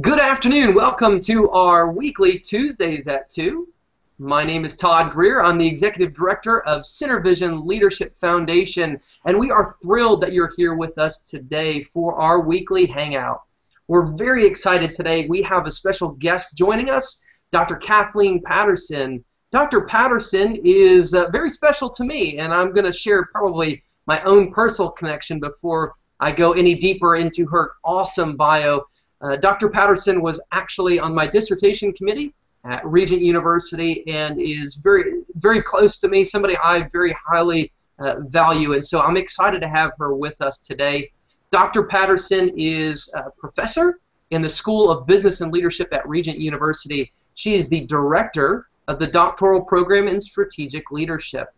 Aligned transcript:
Good 0.00 0.20
afternoon. 0.20 0.74
Welcome 0.74 1.18
to 1.22 1.50
our 1.50 1.90
weekly 1.90 2.38
Tuesdays 2.38 3.08
at 3.08 3.28
2. 3.30 3.66
My 4.18 4.44
name 4.44 4.64
is 4.64 4.76
Todd 4.76 5.12
Greer. 5.12 5.42
I'm 5.42 5.58
the 5.58 5.66
Executive 5.66 6.14
Director 6.14 6.60
of 6.66 6.82
CenterVision 6.82 7.66
Leadership 7.66 8.14
Foundation, 8.20 9.00
and 9.24 9.38
we 9.38 9.50
are 9.50 9.72
thrilled 9.82 10.20
that 10.20 10.32
you're 10.32 10.52
here 10.56 10.74
with 10.74 10.98
us 10.98 11.28
today 11.28 11.82
for 11.82 12.14
our 12.14 12.38
weekly 12.38 12.86
hangout. 12.86 13.42
We're 13.88 14.14
very 14.14 14.46
excited 14.46 14.92
today. 14.92 15.26
We 15.26 15.42
have 15.42 15.66
a 15.66 15.70
special 15.70 16.10
guest 16.10 16.56
joining 16.56 16.90
us, 16.90 17.24
Dr. 17.50 17.74
Kathleen 17.74 18.40
Patterson. 18.42 19.24
Dr. 19.50 19.86
Patterson 19.86 20.60
is 20.62 21.12
uh, 21.12 21.28
very 21.30 21.50
special 21.50 21.90
to 21.90 22.04
me, 22.04 22.38
and 22.38 22.54
I'm 22.54 22.72
going 22.72 22.86
to 22.86 22.92
share 22.92 23.24
probably 23.32 23.82
my 24.06 24.22
own 24.22 24.52
personal 24.52 24.92
connection 24.92 25.40
before 25.40 25.94
I 26.20 26.30
go 26.30 26.52
any 26.52 26.74
deeper 26.76 27.16
into 27.16 27.46
her 27.46 27.72
awesome 27.84 28.36
bio. 28.36 28.84
Uh, 29.20 29.36
Dr. 29.36 29.68
Patterson 29.68 30.22
was 30.22 30.40
actually 30.52 31.00
on 31.00 31.14
my 31.14 31.26
dissertation 31.26 31.92
committee 31.92 32.34
at 32.64 32.84
Regent 32.86 33.22
University 33.22 34.06
and 34.08 34.40
is 34.40 34.76
very, 34.76 35.22
very 35.34 35.62
close 35.62 35.98
to 36.00 36.08
me, 36.08 36.24
somebody 36.24 36.56
I 36.56 36.88
very 36.92 37.16
highly 37.26 37.72
uh, 37.98 38.20
value, 38.20 38.74
and 38.74 38.84
so 38.84 39.00
I'm 39.00 39.16
excited 39.16 39.60
to 39.62 39.68
have 39.68 39.92
her 39.98 40.14
with 40.14 40.40
us 40.40 40.58
today. 40.58 41.10
Dr. 41.50 41.84
Patterson 41.84 42.52
is 42.56 43.12
a 43.14 43.30
professor 43.30 43.98
in 44.30 44.42
the 44.42 44.48
School 44.48 44.90
of 44.90 45.06
Business 45.06 45.40
and 45.40 45.52
Leadership 45.52 45.88
at 45.92 46.06
Regent 46.08 46.38
University. 46.38 47.12
She 47.34 47.54
is 47.54 47.68
the 47.68 47.86
director 47.86 48.68
of 48.86 48.98
the 48.98 49.06
doctoral 49.06 49.62
program 49.62 50.08
in 50.08 50.20
strategic 50.20 50.90
leadership. 50.90 51.48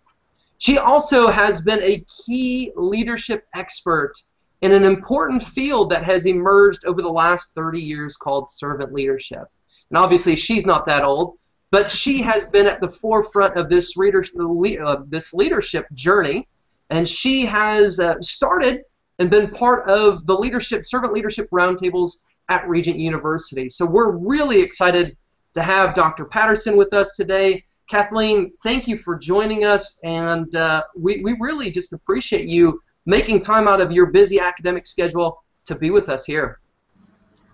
She 0.59 0.79
also 0.79 1.29
has 1.29 1.63
been 1.63 1.83
a 1.83 2.05
key 2.25 2.73
leadership 2.77 3.47
expert 3.55 4.15
in 4.63 4.73
an 4.73 4.85
important 4.85 5.43
field 5.43 5.91
that 5.91 6.05
has 6.05 6.27
emerged 6.27 6.85
over 6.85 7.01
the 7.03 7.09
last 7.09 7.55
30 7.55 7.81
years 7.81 8.17
called 8.17 8.49
servant 8.49 8.93
leadership. 8.93 9.45
And 9.91 9.99
obviously, 9.99 10.37
she's 10.37 10.67
not 10.67 10.87
that 10.87 11.05
old, 11.05 11.39
but 11.71 11.89
she 11.89 12.21
has 12.23 12.47
been 12.47 12.67
at 12.67 12.81
the 12.81 12.89
forefront 12.89 13.57
of 13.57 13.69
this, 13.69 13.97
uh, 13.97 14.97
leadership 15.33 15.87
journey, 15.95 16.49
and 16.91 17.09
she 17.09 17.47
has 17.47 17.99
uh, 18.01 18.21
started 18.21 18.83
and 19.19 19.31
been 19.31 19.51
part 19.51 19.89
of 19.89 20.27
the 20.27 20.37
leadership 20.37 20.85
servant 20.85 21.13
leadership 21.13 21.49
roundtables 21.51 22.23
at 22.49 22.69
Regent 22.69 22.99
University. 22.99 23.69
So 23.69 23.87
we're 23.87 24.13
really 24.13 24.61
excited 24.61 25.17
to 25.55 25.63
have 25.63 25.95
Dr. 25.95 26.25
Patterson 26.25 26.77
with 26.77 26.93
us 26.93 27.17
today. 27.17 27.65
Kathleen, 27.89 28.51
thank 28.63 28.87
you 28.87 28.97
for 28.97 29.17
joining 29.17 29.65
us, 29.65 29.99
and 30.05 30.55
uh, 30.55 30.85
we, 30.97 31.23
we 31.23 31.37
really 31.41 31.71
just 31.71 31.93
appreciate 31.93 32.47
you 32.47 32.81
making 33.11 33.43
time 33.43 33.69
out 33.69 33.81
of 33.81 33.93
your 33.93 34.07
busy 34.07 34.39
academic 34.41 34.87
schedule 34.87 35.43
to 35.67 35.75
be 35.75 35.91
with 35.91 36.09
us 36.09 36.25
here. 36.25 36.61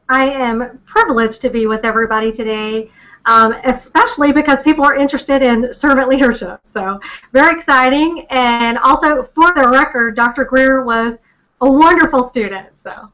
I 0.08 0.28
am 0.28 0.78
privileged 0.84 1.42
to 1.42 1.50
be 1.50 1.66
with 1.66 1.84
everybody 1.84 2.30
today, 2.30 2.90
um, 3.24 3.54
especially 3.64 4.30
because 4.32 4.62
people 4.62 4.84
are 4.84 4.94
interested 4.94 5.42
in 5.42 5.74
servant 5.74 6.08
leadership. 6.08 6.60
So, 6.62 7.00
very 7.32 7.56
exciting. 7.56 8.24
And 8.30 8.78
also, 8.78 9.24
for 9.24 9.52
the 9.54 9.68
record, 9.68 10.14
Dr. 10.14 10.44
Greer 10.44 10.84
was 10.84 11.18
a 11.60 11.68
wonderful 11.68 12.22
student. 12.22 12.78
So, 12.78 13.10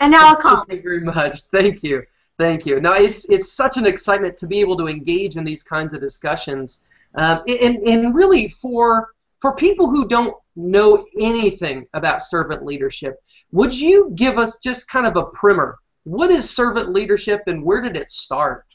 and 0.00 0.10
now 0.10 0.32
a 0.32 0.36
colleague. 0.40 0.68
Thank 0.68 0.84
you 0.84 0.88
very 0.88 1.04
much. 1.04 1.42
Thank 1.42 1.82
you. 1.82 2.04
Thank 2.38 2.64
you. 2.64 2.80
Now, 2.80 2.94
it's 2.94 3.28
it's 3.28 3.52
such 3.52 3.76
an 3.76 3.84
excitement 3.84 4.38
to 4.38 4.46
be 4.46 4.60
able 4.60 4.78
to 4.78 4.86
engage 4.86 5.36
in 5.36 5.44
these 5.44 5.62
kinds 5.62 5.92
of 5.92 6.00
discussions, 6.00 6.78
um, 7.16 7.40
and 7.46 7.76
and 7.86 8.14
really 8.14 8.48
for 8.48 9.10
for 9.40 9.54
people 9.56 9.90
who 9.90 10.08
don't 10.08 10.34
know 10.60 11.04
anything 11.18 11.86
about 11.94 12.22
servant 12.22 12.64
leadership, 12.64 13.16
would 13.52 13.78
you 13.78 14.12
give 14.14 14.38
us 14.38 14.58
just 14.58 14.88
kind 14.88 15.06
of 15.06 15.16
a 15.16 15.26
primer? 15.26 15.78
What 16.04 16.30
is 16.30 16.48
servant 16.48 16.90
leadership 16.90 17.42
and 17.46 17.64
where 17.64 17.80
did 17.80 17.96
it 17.96 18.10
start? 18.10 18.66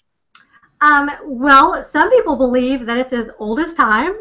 Um, 0.82 1.10
well, 1.24 1.82
some 1.82 2.10
people 2.10 2.36
believe 2.36 2.86
that 2.86 2.98
it's 2.98 3.14
as 3.14 3.30
old 3.40 3.60
as 3.60 3.74
time. 3.74 4.16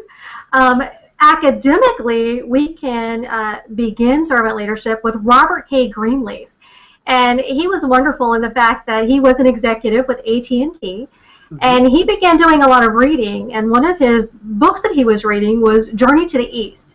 Um, 0.53 0.81
academically, 1.21 2.43
we 2.43 2.73
can 2.73 3.25
uh, 3.25 3.61
begin 3.75 4.25
servant 4.25 4.55
leadership 4.55 5.03
with 5.03 5.15
Robert 5.17 5.67
K. 5.69 5.89
Greenleaf. 5.89 6.49
And 7.07 7.39
he 7.39 7.67
was 7.67 7.85
wonderful 7.85 8.33
in 8.33 8.41
the 8.41 8.49
fact 8.49 8.87
that 8.87 9.07
he 9.07 9.19
was 9.19 9.39
an 9.39 9.45
executive 9.45 10.07
with 10.07 10.19
AT&T 10.19 11.07
Mm-hmm. 11.45 11.57
And 11.61 11.87
he 11.87 12.03
began 12.03 12.37
doing 12.37 12.63
a 12.63 12.67
lot 12.67 12.83
of 12.83 12.93
reading, 12.93 13.53
and 13.53 13.69
one 13.69 13.85
of 13.85 13.99
his 13.99 14.31
books 14.31 14.81
that 14.81 14.93
he 14.93 15.05
was 15.05 15.23
reading 15.23 15.61
was 15.61 15.89
Journey 15.89 16.25
to 16.25 16.37
the 16.39 16.57
East. 16.57 16.94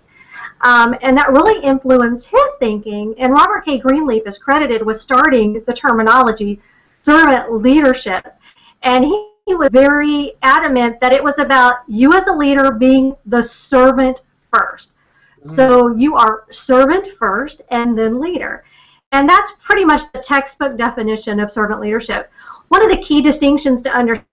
Um, 0.62 0.94
and 1.00 1.16
that 1.16 1.31
really 1.31 1.62
influenced 1.65 2.28
his 2.28 2.54
thinking. 2.59 3.15
And 3.19 3.32
Robert 3.32 3.65
K. 3.65 3.78
Greenleaf 3.78 4.26
is 4.26 4.38
credited 4.38 4.84
with 4.84 4.98
starting 4.98 5.62
the 5.66 5.72
terminology 5.72 6.60
servant 7.03 7.53
leadership. 7.53 8.34
And 8.82 9.04
he, 9.04 9.31
he 9.47 9.54
was 9.54 9.71
very 9.72 10.32
adamant 10.43 11.00
that 11.00 11.12
it 11.12 11.25
was 11.25 11.38
about 11.38 11.76
you 11.88 12.15
as 12.15 12.26
a 12.26 12.32
leader 12.32 12.72
being 12.72 13.16
the 13.26 13.43
servant 13.43 14.22
1st 14.53 14.88
mm-hmm. 14.91 15.48
So 15.48 15.94
you 15.97 16.16
are 16.16 16.44
servant 16.50 17.06
first 17.06 17.62
and 17.71 17.97
then 17.97 18.21
leader. 18.21 18.65
And 19.12 19.28
that's 19.28 19.53
pretty 19.62 19.84
much 19.84 20.12
the 20.12 20.21
textbook 20.21 20.77
definition 20.77 21.41
of 21.41 21.50
servant 21.50 21.81
leadership. 21.81 22.31
One 22.69 22.82
of 22.82 22.91
the 22.91 23.03
key 23.03 23.22
distinctions 23.22 23.82
to 23.82 23.91
understand 23.91 24.27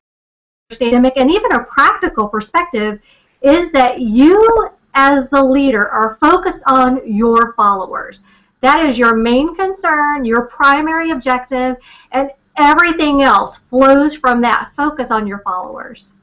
and 0.70 1.32
even 1.32 1.54
a 1.54 1.64
practical 1.64 2.28
perspective 2.28 3.00
is 3.42 3.72
that 3.72 4.02
you 4.02 4.70
as 4.94 5.30
the 5.30 5.42
leader 5.42 5.88
are 5.90 6.16
focused 6.16 6.64
on 6.66 7.02
your 7.06 7.54
followers. 7.54 8.24
That 8.62 8.86
is 8.86 8.98
your 8.98 9.16
main 9.16 9.56
concern, 9.56 10.26
your 10.26 10.48
primary 10.48 11.12
objective, 11.12 11.78
and 12.12 12.32
everything 12.58 13.22
else 13.22 13.60
flows 13.60 14.16
from 14.16 14.42
that 14.42 14.72
focus 14.76 15.12
on 15.12 15.28
your 15.28 15.40
followers. 15.40 16.14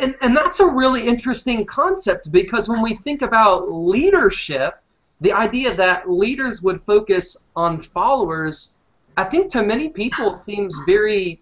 And, 0.00 0.14
and 0.22 0.36
that's 0.36 0.60
a 0.60 0.66
really 0.66 1.06
interesting 1.06 1.64
concept 1.64 2.32
because 2.32 2.68
when 2.68 2.82
we 2.82 2.94
think 2.94 3.22
about 3.22 3.72
leadership, 3.72 4.82
the 5.20 5.32
idea 5.32 5.74
that 5.74 6.10
leaders 6.10 6.62
would 6.62 6.80
focus 6.80 7.48
on 7.54 7.80
followers, 7.80 8.78
I 9.16 9.24
think 9.24 9.50
to 9.52 9.62
many 9.62 9.88
people 9.88 10.36
seems 10.36 10.76
very 10.86 11.40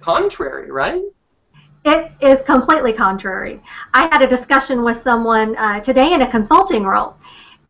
contrary, 0.00 0.70
right? 0.70 1.02
It 1.86 2.10
is 2.20 2.42
completely 2.42 2.92
contrary. 2.92 3.62
I 3.94 4.08
had 4.08 4.20
a 4.20 4.26
discussion 4.26 4.82
with 4.82 4.96
someone 4.96 5.56
uh, 5.56 5.78
today 5.78 6.14
in 6.14 6.22
a 6.22 6.28
consulting 6.28 6.82
role, 6.82 7.14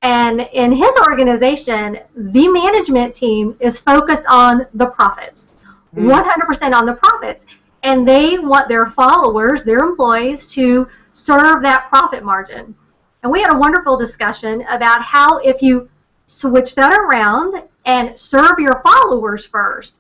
and 0.01 0.41
in 0.55 0.73
his 0.73 0.97
organization, 1.07 1.99
the 2.17 2.49
management 2.49 3.15
team 3.15 3.55
is 3.61 3.79
focused 3.79 4.25
on 4.27 4.67
the 4.73 4.87
profits, 4.87 5.61
mm. 5.95 6.11
100% 6.11 6.73
on 6.73 6.87
the 6.87 6.95
profits, 6.95 7.45
and 7.83 8.09
they 8.09 8.39
want 8.39 8.69
their 8.69 8.87
followers, 8.87 9.65
their 9.65 9.81
employees, 9.81 10.51
to 10.55 10.89
serve 11.13 11.63
that 11.63 11.91
profit 11.91 12.25
margin. 12.25 12.75
And 13.23 13.31
we 13.31 13.43
had 13.43 13.53
a 13.53 13.59
wonderful 13.59 13.99
discussion 13.99 14.63
about 14.71 15.03
how 15.03 15.41
if 15.41 15.61
you 15.61 15.91
switch 16.25 16.75
that 16.77 16.99
around 16.99 17.65
and 17.85 18.19
serve 18.19 18.59
your 18.59 18.81
followers 18.83 19.45
first, 19.45 19.99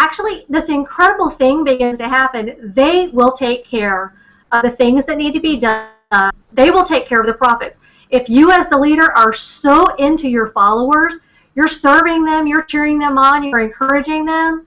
actually 0.00 0.46
this 0.48 0.70
incredible 0.70 1.28
thing 1.28 1.62
begins 1.62 1.98
to 1.98 2.08
happen. 2.08 2.72
They 2.74 3.08
will 3.08 3.32
take 3.32 3.66
care 3.66 4.14
of 4.50 4.62
the 4.62 4.70
things 4.70 5.04
that 5.04 5.18
need 5.18 5.34
to 5.34 5.40
be 5.40 5.58
done. 5.58 6.32
They 6.52 6.70
will 6.70 6.84
take 6.84 7.06
care 7.06 7.20
of 7.20 7.26
the 7.26 7.34
profits. 7.34 7.78
If 8.08 8.28
you 8.28 8.50
as 8.50 8.68
the 8.68 8.78
leader 8.78 9.12
are 9.12 9.32
so 9.32 9.94
into 9.96 10.28
your 10.28 10.48
followers, 10.48 11.18
you're 11.54 11.68
serving 11.68 12.24
them, 12.24 12.46
you're 12.46 12.62
cheering 12.62 12.98
them 12.98 13.18
on, 13.18 13.44
you're 13.44 13.60
encouraging 13.60 14.24
them, 14.24 14.66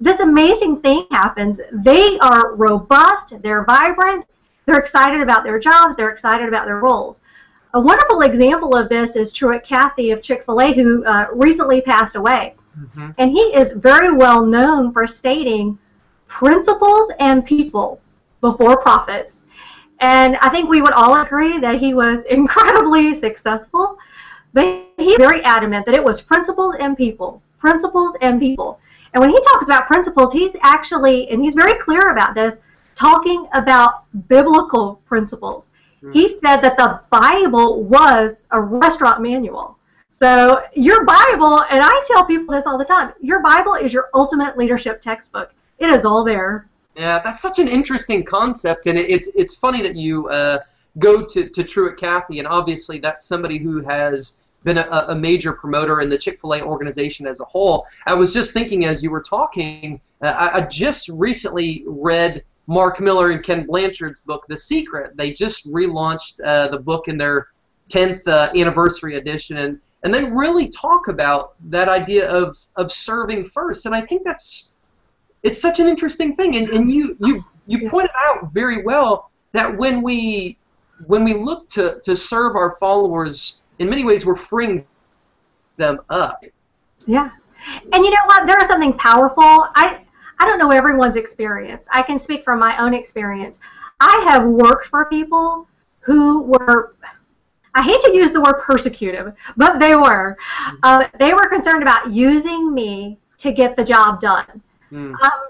this 0.00 0.20
amazing 0.20 0.80
thing 0.80 1.06
happens. 1.10 1.60
They 1.72 2.18
are 2.20 2.54
robust, 2.54 3.42
they're 3.42 3.64
vibrant, 3.64 4.24
they're 4.64 4.78
excited 4.78 5.20
about 5.20 5.42
their 5.42 5.58
jobs, 5.58 5.96
they're 5.96 6.10
excited 6.10 6.46
about 6.46 6.66
their 6.66 6.78
roles. 6.78 7.20
A 7.74 7.80
wonderful 7.80 8.22
example 8.22 8.74
of 8.74 8.88
this 8.88 9.16
is 9.16 9.32
Truett 9.32 9.64
Cathy 9.64 10.12
of 10.12 10.22
Chick 10.22 10.44
fil 10.44 10.60
A, 10.60 10.72
who 10.72 11.04
uh, 11.04 11.26
recently 11.32 11.82
passed 11.82 12.16
away. 12.16 12.54
Mm-hmm. 12.78 13.10
And 13.18 13.30
he 13.30 13.40
is 13.54 13.72
very 13.72 14.12
well 14.12 14.44
known 14.44 14.92
for 14.92 15.06
stating 15.06 15.78
principles 16.26 17.10
and 17.18 17.44
people 17.44 18.00
before 18.40 18.76
profits. 18.80 19.44
And 20.00 20.36
I 20.36 20.48
think 20.48 20.68
we 20.68 20.82
would 20.82 20.92
all 20.92 21.20
agree 21.20 21.58
that 21.58 21.80
he 21.80 21.94
was 21.94 22.24
incredibly 22.30 23.14
successful, 23.14 23.98
but 24.52 24.86
he's 24.96 25.16
very 25.16 25.42
adamant 25.42 25.86
that 25.86 25.94
it 25.94 26.04
was 26.04 26.20
principles 26.20 26.76
and 26.78 26.96
people, 26.96 27.42
principles 27.58 28.16
and 28.20 28.38
people. 28.40 28.80
And 29.14 29.20
when 29.20 29.30
he 29.30 29.40
talks 29.40 29.66
about 29.66 29.86
principles, 29.86 30.32
he's 30.32 30.54
actually, 30.62 31.28
and 31.30 31.42
he's 31.42 31.54
very 31.54 31.74
clear 31.78 32.10
about 32.10 32.34
this, 32.34 32.58
talking 32.94 33.46
about 33.54 34.04
biblical 34.28 35.00
principles. 35.06 35.70
Mm-hmm. 36.02 36.12
He 36.12 36.28
said 36.28 36.58
that 36.58 36.76
the 36.76 37.00
Bible 37.10 37.82
was 37.84 38.42
a 38.50 38.60
restaurant 38.60 39.22
manual. 39.22 39.77
So 40.18 40.64
your 40.74 41.04
Bible, 41.04 41.62
and 41.70 41.80
I 41.80 42.02
tell 42.04 42.24
people 42.24 42.52
this 42.52 42.66
all 42.66 42.76
the 42.76 42.84
time, 42.84 43.12
your 43.20 43.40
Bible 43.40 43.74
is 43.74 43.92
your 43.92 44.10
ultimate 44.14 44.58
leadership 44.58 45.00
textbook. 45.00 45.52
It 45.78 45.90
is 45.90 46.04
all 46.04 46.24
there. 46.24 46.66
Yeah, 46.96 47.20
that's 47.20 47.40
such 47.40 47.60
an 47.60 47.68
interesting 47.68 48.24
concept, 48.24 48.86
and 48.86 48.98
it's 48.98 49.28
it's 49.36 49.54
funny 49.54 49.80
that 49.82 49.94
you 49.94 50.28
uh, 50.28 50.58
go 50.98 51.24
to, 51.24 51.48
to 51.48 51.62
Truett 51.62 51.98
Cathy, 51.98 52.40
and 52.40 52.48
obviously 52.48 52.98
that's 52.98 53.26
somebody 53.26 53.58
who 53.58 53.80
has 53.82 54.40
been 54.64 54.78
a, 54.78 55.04
a 55.06 55.14
major 55.14 55.52
promoter 55.52 56.00
in 56.00 56.08
the 56.08 56.18
Chick-fil-A 56.18 56.62
organization 56.62 57.28
as 57.28 57.38
a 57.38 57.44
whole. 57.44 57.86
I 58.04 58.14
was 58.14 58.32
just 58.32 58.52
thinking 58.52 58.86
as 58.86 59.04
you 59.04 59.12
were 59.12 59.22
talking, 59.22 60.00
uh, 60.20 60.34
I, 60.36 60.56
I 60.56 60.60
just 60.62 61.08
recently 61.10 61.84
read 61.86 62.42
Mark 62.66 62.98
Miller 62.98 63.30
and 63.30 63.44
Ken 63.44 63.64
Blanchard's 63.64 64.22
book, 64.22 64.46
The 64.48 64.56
Secret. 64.56 65.16
They 65.16 65.32
just 65.32 65.72
relaunched 65.72 66.40
uh, 66.44 66.66
the 66.66 66.78
book 66.80 67.06
in 67.06 67.16
their 67.16 67.46
10th 67.88 68.26
uh, 68.26 68.50
anniversary 68.56 69.14
edition, 69.14 69.58
and, 69.58 69.80
and 70.02 70.14
they 70.14 70.24
really 70.24 70.68
talk 70.68 71.08
about 71.08 71.54
that 71.70 71.88
idea 71.88 72.30
of, 72.30 72.56
of 72.76 72.92
serving 72.92 73.46
first. 73.46 73.86
And 73.86 73.94
I 73.94 74.00
think 74.00 74.24
that's 74.24 74.76
it's 75.42 75.60
such 75.60 75.80
an 75.80 75.86
interesting 75.86 76.34
thing. 76.34 76.56
And, 76.56 76.68
and 76.70 76.90
you, 76.90 77.16
you, 77.20 77.44
you 77.66 77.88
pointed 77.88 78.10
out 78.20 78.52
very 78.52 78.82
well 78.82 79.30
that 79.52 79.76
when 79.76 80.02
we 80.02 80.56
when 81.06 81.22
we 81.22 81.32
look 81.32 81.68
to, 81.68 82.00
to 82.02 82.16
serve 82.16 82.56
our 82.56 82.76
followers, 82.78 83.62
in 83.78 83.88
many 83.88 84.04
ways 84.04 84.26
we're 84.26 84.34
freeing 84.34 84.84
them 85.76 86.00
up. 86.10 86.44
Yeah. 87.06 87.30
And 87.92 88.04
you 88.04 88.10
know 88.10 88.24
what? 88.26 88.46
There 88.46 88.60
is 88.60 88.66
something 88.66 88.94
powerful. 88.94 89.42
I 89.44 90.00
I 90.40 90.46
don't 90.46 90.58
know 90.58 90.70
everyone's 90.70 91.16
experience. 91.16 91.86
I 91.92 92.02
can 92.02 92.18
speak 92.18 92.44
from 92.44 92.58
my 92.58 92.76
own 92.78 92.94
experience. 92.94 93.58
I 94.00 94.24
have 94.28 94.44
worked 94.44 94.86
for 94.86 95.06
people 95.06 95.66
who 96.00 96.42
were 96.42 96.94
I 97.74 97.82
hate 97.82 98.00
to 98.02 98.14
use 98.14 98.32
the 98.32 98.40
word 98.40 98.60
persecutive, 98.60 99.34
but 99.56 99.78
they 99.78 99.94
were. 99.94 100.36
Uh, 100.82 101.06
they 101.18 101.34
were 101.34 101.48
concerned 101.48 101.82
about 101.82 102.10
using 102.10 102.72
me 102.74 103.18
to 103.38 103.52
get 103.52 103.76
the 103.76 103.84
job 103.84 104.20
done. 104.20 104.62
Mm. 104.90 105.14
Um, 105.20 105.40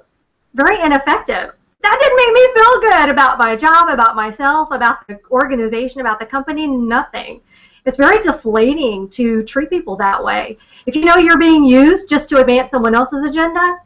very 0.54 0.80
ineffective. 0.80 1.52
That 1.82 1.96
didn't 2.00 2.16
make 2.16 2.32
me 2.32 2.54
feel 2.54 2.80
good 2.80 3.08
about 3.08 3.38
my 3.38 3.54
job, 3.54 3.88
about 3.88 4.16
myself, 4.16 4.70
about 4.72 5.06
the 5.06 5.20
organization, 5.30 6.00
about 6.00 6.18
the 6.18 6.26
company, 6.26 6.66
nothing. 6.66 7.40
It's 7.86 7.96
very 7.96 8.20
deflating 8.20 9.08
to 9.10 9.42
treat 9.44 9.70
people 9.70 9.96
that 9.96 10.22
way. 10.22 10.58
If 10.86 10.96
you 10.96 11.04
know 11.04 11.16
you're 11.16 11.38
being 11.38 11.64
used 11.64 12.10
just 12.10 12.28
to 12.30 12.38
advance 12.38 12.72
someone 12.72 12.94
else's 12.94 13.24
agenda, 13.24 13.78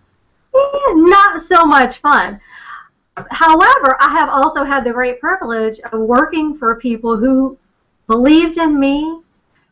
eh, 0.55 0.93
not 0.95 1.41
so 1.41 1.65
much 1.65 1.99
fun. 1.99 2.41
However, 3.31 3.97
I 4.01 4.09
have 4.09 4.31
also 4.31 4.65
had 4.65 4.85
the 4.85 4.93
great 4.93 5.21
privilege 5.21 5.79
of 5.81 6.01
working 6.01 6.57
for 6.57 6.75
people 6.77 7.17
who 7.17 7.59
believed 8.07 8.59
in 8.59 8.79
me, 8.79 9.21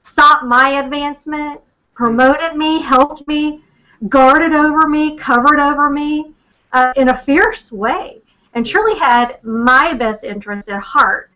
sought 0.03 0.47
my 0.47 0.81
advancement, 0.85 1.61
promoted 1.95 2.57
me, 2.57 2.81
helped 2.81 3.27
me, 3.29 3.63
guarded 4.09 4.53
over 4.53 4.89
me, 4.89 5.17
covered 5.17 5.61
over 5.61 5.91
me 5.91 6.33
uh, 6.73 6.93
in 6.97 7.11
a 7.11 7.17
fierce 7.17 7.71
way, 7.71 8.23
and 8.55 8.65
truly 8.65 8.99
had 8.99 9.43
my 9.43 9.93
best 9.95 10.25
interest 10.25 10.69
at 10.69 10.83
heart. 10.83 11.31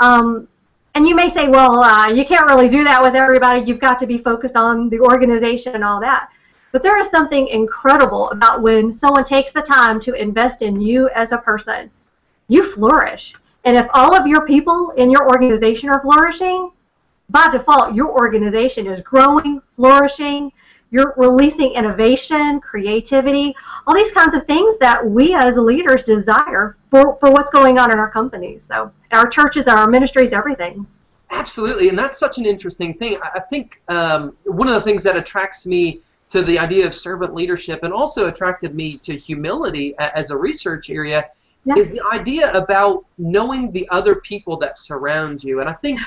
Um, 0.00 0.48
and 0.94 1.06
you 1.06 1.14
may 1.14 1.28
say, 1.28 1.48
well, 1.48 1.78
uh, 1.78 2.08
you 2.08 2.24
can't 2.24 2.48
really 2.48 2.68
do 2.68 2.82
that 2.84 3.00
with 3.00 3.14
everybody. 3.14 3.60
You've 3.60 3.78
got 3.78 3.98
to 4.00 4.06
be 4.06 4.18
focused 4.18 4.56
on 4.56 4.88
the 4.88 4.98
organization 4.98 5.74
and 5.74 5.84
all 5.84 6.00
that. 6.00 6.30
But 6.72 6.82
there 6.82 6.98
is 6.98 7.08
something 7.08 7.46
incredible 7.48 8.30
about 8.30 8.62
when 8.62 8.90
someone 8.92 9.24
takes 9.24 9.52
the 9.52 9.62
time 9.62 10.00
to 10.00 10.14
invest 10.14 10.60
in 10.62 10.80
you 10.80 11.08
as 11.10 11.32
a 11.32 11.38
person. 11.38 11.90
You 12.48 12.62
flourish. 12.62 13.34
And 13.64 13.76
if 13.76 13.86
all 13.92 14.14
of 14.14 14.26
your 14.26 14.46
people 14.46 14.90
in 14.96 15.10
your 15.10 15.28
organization 15.28 15.88
are 15.88 16.00
flourishing, 16.00 16.72
by 17.30 17.48
default, 17.50 17.94
your 17.94 18.10
organization 18.10 18.86
is 18.86 19.02
growing, 19.02 19.60
flourishing, 19.76 20.52
you're 20.90 21.12
releasing 21.18 21.72
innovation, 21.72 22.60
creativity, 22.60 23.54
all 23.86 23.94
these 23.94 24.12
kinds 24.12 24.34
of 24.34 24.44
things 24.44 24.78
that 24.78 25.04
we 25.04 25.34
as 25.34 25.58
leaders 25.58 26.04
desire 26.04 26.76
for, 26.90 27.18
for 27.20 27.30
what's 27.30 27.50
going 27.50 27.78
on 27.78 27.92
in 27.92 27.98
our 27.98 28.10
companies. 28.10 28.62
So 28.62 28.90
our 29.12 29.28
churches, 29.28 29.68
our 29.68 29.86
ministries, 29.86 30.32
everything. 30.32 30.86
Absolutely, 31.30 31.90
and 31.90 31.98
that's 31.98 32.18
such 32.18 32.38
an 32.38 32.46
interesting 32.46 32.94
thing. 32.94 33.18
I 33.22 33.40
think 33.40 33.82
um, 33.88 34.34
one 34.44 34.66
of 34.66 34.74
the 34.74 34.80
things 34.80 35.02
that 35.02 35.14
attracts 35.14 35.66
me 35.66 36.00
to 36.30 36.42
the 36.42 36.58
idea 36.58 36.86
of 36.86 36.94
servant 36.94 37.34
leadership 37.34 37.82
and 37.82 37.92
also 37.92 38.28
attracted 38.28 38.74
me 38.74 38.96
to 38.98 39.14
humility 39.14 39.94
as 39.98 40.30
a 40.30 40.36
research 40.36 40.88
area 40.88 41.28
yeah. 41.64 41.76
is 41.76 41.90
the 41.90 42.02
idea 42.12 42.52
about 42.52 43.04
knowing 43.18 43.70
the 43.72 43.88
other 43.90 44.16
people 44.16 44.56
that 44.58 44.78
surround 44.78 45.42
you. 45.42 45.60
And 45.60 45.68
I 45.68 45.74
think 45.74 46.00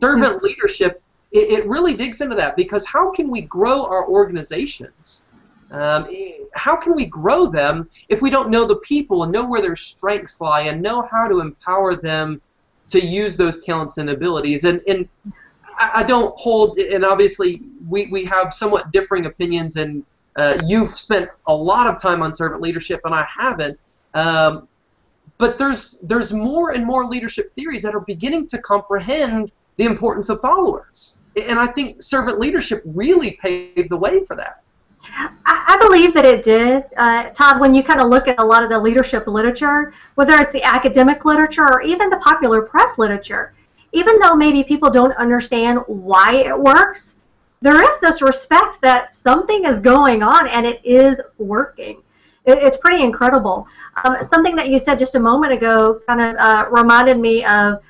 servant 0.00 0.40
yeah. 0.42 0.48
leadership 0.48 1.02
it, 1.32 1.50
it 1.50 1.66
really 1.66 1.94
digs 1.94 2.20
into 2.20 2.36
that 2.36 2.56
because 2.56 2.86
how 2.86 3.10
can 3.10 3.30
we 3.30 3.42
grow 3.42 3.84
our 3.84 4.06
organizations? 4.06 5.22
Um, 5.70 6.06
how 6.54 6.76
can 6.76 6.94
we 6.94 7.06
grow 7.06 7.46
them 7.46 7.88
if 8.10 8.20
we 8.20 8.28
don't 8.28 8.50
know 8.50 8.66
the 8.66 8.76
people 8.76 9.22
and 9.22 9.32
know 9.32 9.46
where 9.46 9.62
their 9.62 9.76
strengths 9.76 10.40
lie 10.40 10.62
and 10.62 10.82
know 10.82 11.08
how 11.10 11.26
to 11.26 11.40
empower 11.40 11.96
them 11.96 12.42
to 12.90 13.00
use 13.00 13.38
those 13.38 13.64
talents 13.64 13.96
and 13.96 14.10
abilities? 14.10 14.64
And, 14.64 14.82
and 14.86 15.08
I 15.78 16.02
don't 16.02 16.38
hold, 16.38 16.78
and 16.78 17.06
obviously 17.06 17.62
we, 17.88 18.06
we 18.08 18.24
have 18.26 18.52
somewhat 18.52 18.92
differing 18.92 19.24
opinions, 19.24 19.76
and 19.76 20.04
uh, 20.36 20.60
you've 20.66 20.90
spent 20.90 21.30
a 21.46 21.54
lot 21.54 21.86
of 21.86 22.00
time 22.00 22.22
on 22.22 22.34
servant 22.34 22.60
leadership, 22.60 23.00
and 23.04 23.14
I 23.14 23.26
haven't. 23.34 23.80
Um, 24.12 24.68
but 25.38 25.58
there's 25.58 26.00
there's 26.00 26.32
more 26.32 26.72
and 26.72 26.84
more 26.84 27.06
leadership 27.06 27.52
theories 27.54 27.82
that 27.82 27.94
are 27.94 28.00
beginning 28.00 28.46
to 28.48 28.58
comprehend 28.58 29.52
the 29.76 29.84
importance 29.84 30.28
of 30.28 30.40
followers. 30.40 31.18
And 31.36 31.58
I 31.58 31.66
think 31.66 32.02
servant 32.02 32.38
leadership 32.38 32.82
really 32.84 33.38
paved 33.42 33.88
the 33.88 33.96
way 33.96 34.24
for 34.24 34.36
that. 34.36 34.62
I 35.44 35.76
believe 35.80 36.14
that 36.14 36.24
it 36.24 36.44
did. 36.44 36.84
Uh, 36.96 37.30
Todd, 37.30 37.60
when 37.60 37.74
you 37.74 37.82
kind 37.82 38.00
of 38.00 38.08
look 38.08 38.28
at 38.28 38.38
a 38.38 38.44
lot 38.44 38.62
of 38.62 38.68
the 38.68 38.78
leadership 38.78 39.26
literature, 39.26 39.92
whether 40.14 40.34
it's 40.36 40.52
the 40.52 40.62
academic 40.62 41.24
literature 41.24 41.66
or 41.66 41.82
even 41.82 42.08
the 42.08 42.18
popular 42.18 42.62
press 42.62 42.98
literature, 42.98 43.52
even 43.92 44.18
though 44.20 44.34
maybe 44.34 44.62
people 44.62 44.90
don't 44.90 45.12
understand 45.14 45.80
why 45.86 46.34
it 46.34 46.58
works, 46.58 47.16
there 47.60 47.82
is 47.82 48.00
this 48.00 48.22
respect 48.22 48.80
that 48.82 49.14
something 49.14 49.64
is 49.64 49.80
going 49.80 50.22
on 50.22 50.48
and 50.48 50.66
it 50.66 50.84
is 50.84 51.20
working. 51.38 52.02
It, 52.44 52.58
it's 52.58 52.76
pretty 52.76 53.02
incredible. 53.02 53.66
Um, 54.04 54.22
something 54.22 54.56
that 54.56 54.68
you 54.68 54.78
said 54.78 54.98
just 54.98 55.14
a 55.14 55.20
moment 55.20 55.52
ago 55.52 56.00
kind 56.06 56.20
of 56.20 56.36
uh, 56.36 56.66
reminded 56.70 57.18
me 57.18 57.44
of 57.44 57.82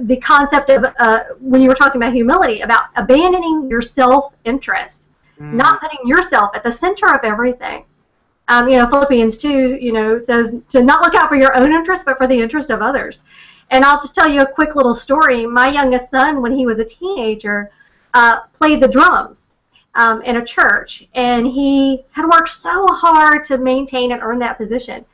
the 0.00 0.16
concept 0.18 0.70
of 0.70 0.84
uh, 0.98 1.24
when 1.40 1.60
you 1.60 1.68
were 1.68 1.74
talking 1.74 2.00
about 2.00 2.12
humility, 2.12 2.60
about 2.60 2.84
abandoning 2.96 3.68
your 3.68 3.82
self-interest, 3.82 5.08
mm. 5.40 5.52
not 5.52 5.80
putting 5.80 6.06
yourself 6.06 6.54
at 6.54 6.62
the 6.62 6.70
center 6.70 7.14
of 7.14 7.20
everything. 7.24 7.84
Um, 8.48 8.68
you 8.68 8.76
know, 8.76 8.86
Philippians 8.88 9.38
2, 9.38 9.78
you 9.80 9.92
know, 9.92 10.18
says 10.18 10.54
to 10.68 10.82
not 10.82 11.00
look 11.00 11.14
out 11.14 11.30
for 11.30 11.36
your 11.36 11.56
own 11.56 11.72
interest, 11.72 12.04
but 12.04 12.18
for 12.18 12.26
the 12.26 12.38
interest 12.38 12.68
of 12.68 12.82
others. 12.82 13.22
And 13.70 13.84
I'll 13.84 13.96
just 13.96 14.14
tell 14.14 14.28
you 14.28 14.42
a 14.42 14.46
quick 14.46 14.76
little 14.76 14.94
story. 14.94 15.46
My 15.46 15.68
youngest 15.68 16.10
son, 16.10 16.42
when 16.42 16.52
he 16.52 16.66
was 16.66 16.78
a 16.78 16.84
teenager, 16.84 17.70
uh, 18.12 18.40
played 18.52 18.80
the 18.80 18.88
drums 18.88 19.43
um, 19.94 20.22
in 20.22 20.36
a 20.36 20.44
church, 20.44 21.08
and 21.14 21.46
he 21.46 22.04
had 22.12 22.26
worked 22.26 22.48
so 22.48 22.86
hard 22.88 23.44
to 23.46 23.58
maintain 23.58 24.12
and 24.12 24.22
earn 24.22 24.38
that 24.40 24.58
position. 24.58 25.04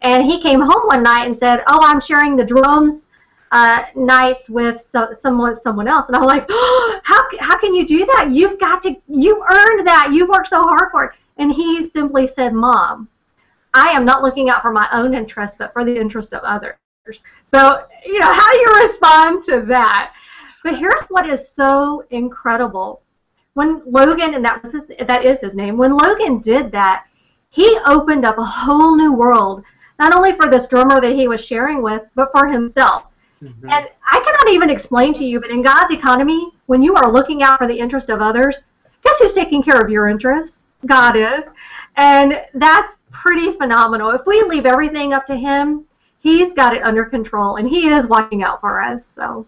And 0.00 0.24
he 0.24 0.40
came 0.40 0.60
home 0.60 0.86
one 0.86 1.02
night 1.02 1.26
and 1.26 1.36
said, 1.36 1.62
"Oh, 1.66 1.80
I'm 1.82 2.00
sharing 2.00 2.36
the 2.36 2.44
drums 2.44 3.08
uh, 3.54 3.84
nights 3.94 4.50
with 4.50 4.80
so, 4.80 5.12
someone 5.12 5.54
someone 5.54 5.86
else, 5.86 6.08
and 6.08 6.16
I'm 6.16 6.24
like, 6.24 6.44
oh, 6.48 7.00
how 7.04 7.24
how 7.38 7.56
can 7.56 7.72
you 7.72 7.86
do 7.86 8.04
that? 8.04 8.30
You've 8.32 8.58
got 8.58 8.82
to 8.82 8.96
you 9.06 9.44
earned 9.48 9.86
that. 9.86 10.10
You've 10.12 10.28
worked 10.28 10.48
so 10.48 10.60
hard 10.62 10.90
for 10.90 11.04
it. 11.04 11.12
And 11.38 11.52
he 11.52 11.84
simply 11.84 12.26
said, 12.26 12.52
Mom, 12.52 13.08
I 13.72 13.90
am 13.90 14.04
not 14.04 14.22
looking 14.22 14.50
out 14.50 14.60
for 14.60 14.72
my 14.72 14.88
own 14.92 15.14
interest, 15.14 15.58
but 15.58 15.72
for 15.72 15.84
the 15.84 15.96
interest 15.96 16.34
of 16.34 16.42
others. 16.42 16.74
So 17.44 17.84
you 18.04 18.18
know, 18.18 18.32
how 18.32 18.50
do 18.50 18.58
you 18.58 18.80
respond 18.82 19.44
to 19.44 19.60
that? 19.68 20.14
But 20.64 20.76
here's 20.76 21.02
what 21.04 21.28
is 21.28 21.48
so 21.48 22.04
incredible. 22.10 23.02
When 23.54 23.82
Logan, 23.86 24.34
and 24.34 24.44
that 24.44 24.62
was 24.62 24.72
his, 24.72 24.86
that 24.86 25.24
is 25.24 25.40
his 25.40 25.54
name, 25.54 25.76
when 25.76 25.96
Logan 25.96 26.38
did 26.40 26.70
that, 26.72 27.06
he 27.50 27.78
opened 27.86 28.24
up 28.24 28.38
a 28.38 28.44
whole 28.44 28.96
new 28.96 29.12
world, 29.12 29.62
not 29.98 30.14
only 30.14 30.32
for 30.32 30.48
this 30.48 30.66
drummer 30.66 31.00
that 31.00 31.14
he 31.14 31.28
was 31.28 31.44
sharing 31.44 31.82
with, 31.82 32.02
but 32.14 32.32
for 32.32 32.48
himself 32.48 33.06
Mm-hmm. 33.44 33.68
And 33.68 33.88
I 34.10 34.20
cannot 34.24 34.54
even 34.54 34.70
explain 34.70 35.12
to 35.14 35.24
you, 35.24 35.40
but 35.40 35.50
in 35.50 35.62
God's 35.62 35.92
economy, 35.92 36.52
when 36.66 36.82
you 36.82 36.96
are 36.96 37.12
looking 37.12 37.42
out 37.42 37.58
for 37.58 37.66
the 37.66 37.78
interest 37.78 38.08
of 38.08 38.20
others, 38.20 38.56
guess 39.02 39.18
who's 39.20 39.34
taking 39.34 39.62
care 39.62 39.80
of 39.80 39.90
your 39.90 40.08
interests? 40.08 40.60
God 40.86 41.16
is. 41.16 41.44
And 41.96 42.42
that's 42.54 42.98
pretty 43.10 43.52
phenomenal. 43.52 44.10
If 44.10 44.22
we 44.26 44.42
leave 44.42 44.66
everything 44.66 45.12
up 45.12 45.26
to 45.26 45.36
Him, 45.36 45.84
He's 46.18 46.54
got 46.54 46.74
it 46.74 46.82
under 46.82 47.04
control, 47.04 47.56
and 47.56 47.68
He 47.68 47.88
is 47.88 48.06
watching 48.06 48.42
out 48.42 48.60
for 48.60 48.80
us. 48.80 49.12
So. 49.14 49.46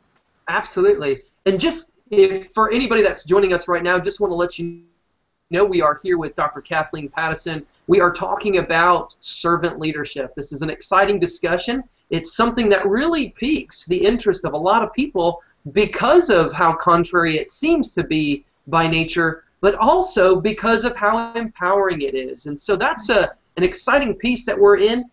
Absolutely. 0.49 1.23
And 1.47 1.59
just 1.59 1.96
if 2.11 2.53
for 2.53 2.73
anybody 2.73 3.03
that's 3.03 3.25
joining 3.25 3.53
us 3.53 3.69
right 3.69 3.83
now, 3.83 3.99
just 3.99 4.21
want 4.21 4.31
to 4.31 4.37
let 4.37 4.59
you 4.59 4.83
know 5.51 5.65
we 5.65 5.83
are 5.83 5.99
here 6.03 6.19
with 6.19 6.35
Dr. 6.35 6.61
Kathleen 6.61 7.09
Patterson. 7.09 7.65
We 7.87 8.01
are 8.01 8.13
talking 8.13 8.59
about 8.59 9.15
servant 9.21 9.79
leadership. 9.79 10.35
This 10.35 10.53
is 10.53 10.63
an 10.63 10.71
exciting 10.71 11.21
discussion 11.21 11.85
it's 12.11 12.37
something 12.37 12.69
that 12.69 12.87
really 12.87 13.31
piques 13.31 13.85
the 13.85 13.97
interest 13.97 14.45
of 14.45 14.53
a 14.53 14.59
lot 14.59 14.83
of 14.83 14.93
people 14.93 15.43
because 15.73 16.31
of 16.31 16.53
how 16.53 16.73
contrary 16.73 17.37
it 17.37 17.51
seems 17.51 17.91
to 17.95 18.05
be 18.05 18.45
by 18.69 18.87
nature, 18.87 19.45
but 19.61 19.75
also 19.75 20.41
because 20.41 20.85
of 20.85 20.95
how 20.95 21.33
empowering 21.35 22.03
it 22.03 22.15
is. 22.15 22.47
And 22.47 22.59
so 22.59 22.77
that's 22.77 23.09
a, 23.09 23.33
an 23.57 23.65
exciting 23.65 24.15
piece 24.15 24.45
that 24.45 24.59
we're 24.59 24.79
in. 24.79 25.05